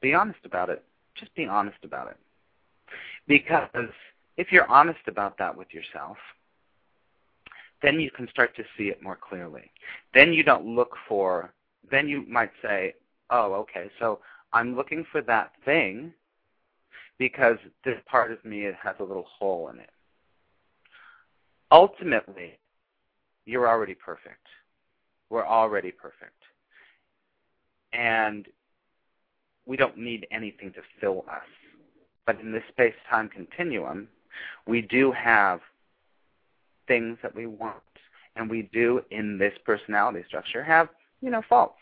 be 0.00 0.14
honest 0.14 0.38
about 0.44 0.70
it. 0.70 0.84
Just 1.16 1.34
be 1.34 1.44
honest 1.44 1.78
about 1.82 2.06
it. 2.06 2.16
Because 3.26 3.88
if 4.36 4.52
you're 4.52 4.70
honest 4.70 5.00
about 5.08 5.36
that 5.38 5.56
with 5.56 5.74
yourself, 5.74 6.16
then 7.82 7.98
you 7.98 8.12
can 8.12 8.28
start 8.28 8.54
to 8.54 8.62
see 8.78 8.84
it 8.90 9.02
more 9.02 9.18
clearly. 9.20 9.72
Then 10.14 10.32
you 10.32 10.44
don't 10.44 10.66
look 10.66 10.94
for, 11.08 11.52
then 11.90 12.06
you 12.06 12.24
might 12.28 12.52
say, 12.62 12.94
oh, 13.28 13.54
okay, 13.54 13.90
so 13.98 14.20
I'm 14.52 14.76
looking 14.76 15.04
for 15.10 15.20
that 15.22 15.50
thing 15.64 16.12
because 17.18 17.56
this 17.84 17.98
part 18.06 18.30
of 18.30 18.44
me 18.44 18.70
has 18.84 18.94
a 19.00 19.04
little 19.04 19.26
hole 19.36 19.68
in 19.74 19.80
it. 19.80 19.90
Ultimately, 21.72 22.56
you're 23.46 23.68
already 23.68 23.94
perfect. 23.94 24.46
We're 25.30 25.46
already 25.46 25.90
perfect. 25.90 26.42
And 27.92 28.46
we 29.66 29.76
don't 29.76 29.96
need 29.98 30.26
anything 30.30 30.72
to 30.72 30.80
fill 31.00 31.24
us. 31.30 31.46
But 32.26 32.40
in 32.40 32.52
this 32.52 32.62
space-time 32.70 33.28
continuum, 33.28 34.08
we 34.66 34.82
do 34.82 35.12
have 35.12 35.60
things 36.86 37.18
that 37.22 37.34
we 37.34 37.46
want. 37.46 37.76
And 38.36 38.48
we 38.48 38.70
do, 38.72 39.02
in 39.10 39.38
this 39.38 39.52
personality 39.64 40.24
structure, 40.26 40.62
have, 40.64 40.88
you 41.20 41.30
know, 41.30 41.42
faults. 41.48 41.78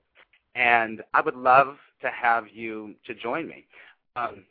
And 0.54 1.02
I 1.12 1.20
would 1.20 1.36
love 1.36 1.76
to 2.00 2.10
have 2.10 2.44
you 2.52 2.94
to 3.06 3.14
join 3.14 3.46
me. 3.46 3.66
Um, 4.16 4.44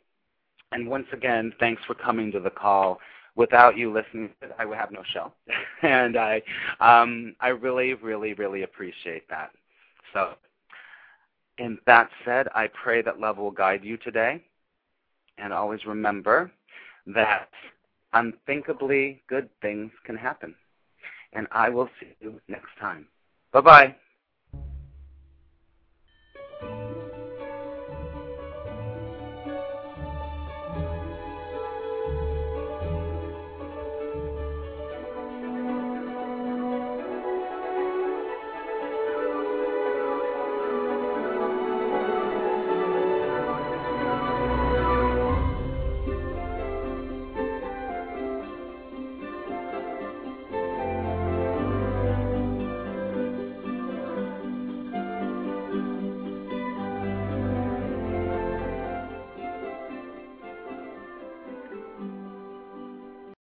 and 0.72 0.88
once 0.88 1.06
again, 1.12 1.52
thanks 1.60 1.82
for 1.86 1.94
coming 1.94 2.30
to 2.32 2.40
the 2.40 2.50
call. 2.50 3.00
Without 3.36 3.76
you 3.76 3.92
listening, 3.92 4.30
I 4.58 4.64
would 4.64 4.78
have 4.78 4.90
no 4.90 5.02
show. 5.12 5.32
and 5.82 6.16
I, 6.16 6.42
um, 6.80 7.36
I 7.40 7.48
really, 7.48 7.94
really, 7.94 8.34
really 8.34 8.62
appreciate 8.62 9.28
that. 9.28 9.52
So 10.12 10.34
and 11.58 11.78
that 11.86 12.08
said, 12.24 12.48
I 12.54 12.68
pray 12.68 13.02
that 13.02 13.20
love 13.20 13.38
will 13.38 13.50
guide 13.50 13.84
you 13.84 13.96
today. 13.96 14.42
And 15.38 15.52
always 15.52 15.84
remember 15.86 16.50
that 17.06 17.48
unthinkably 18.12 19.22
good 19.28 19.48
things 19.60 19.90
can 20.04 20.16
happen. 20.16 20.54
And 21.32 21.46
I 21.52 21.68
will 21.68 21.88
see 22.00 22.08
you 22.20 22.40
next 22.48 22.70
time. 22.80 23.06
Bye 23.52 23.60
bye. 23.60 23.96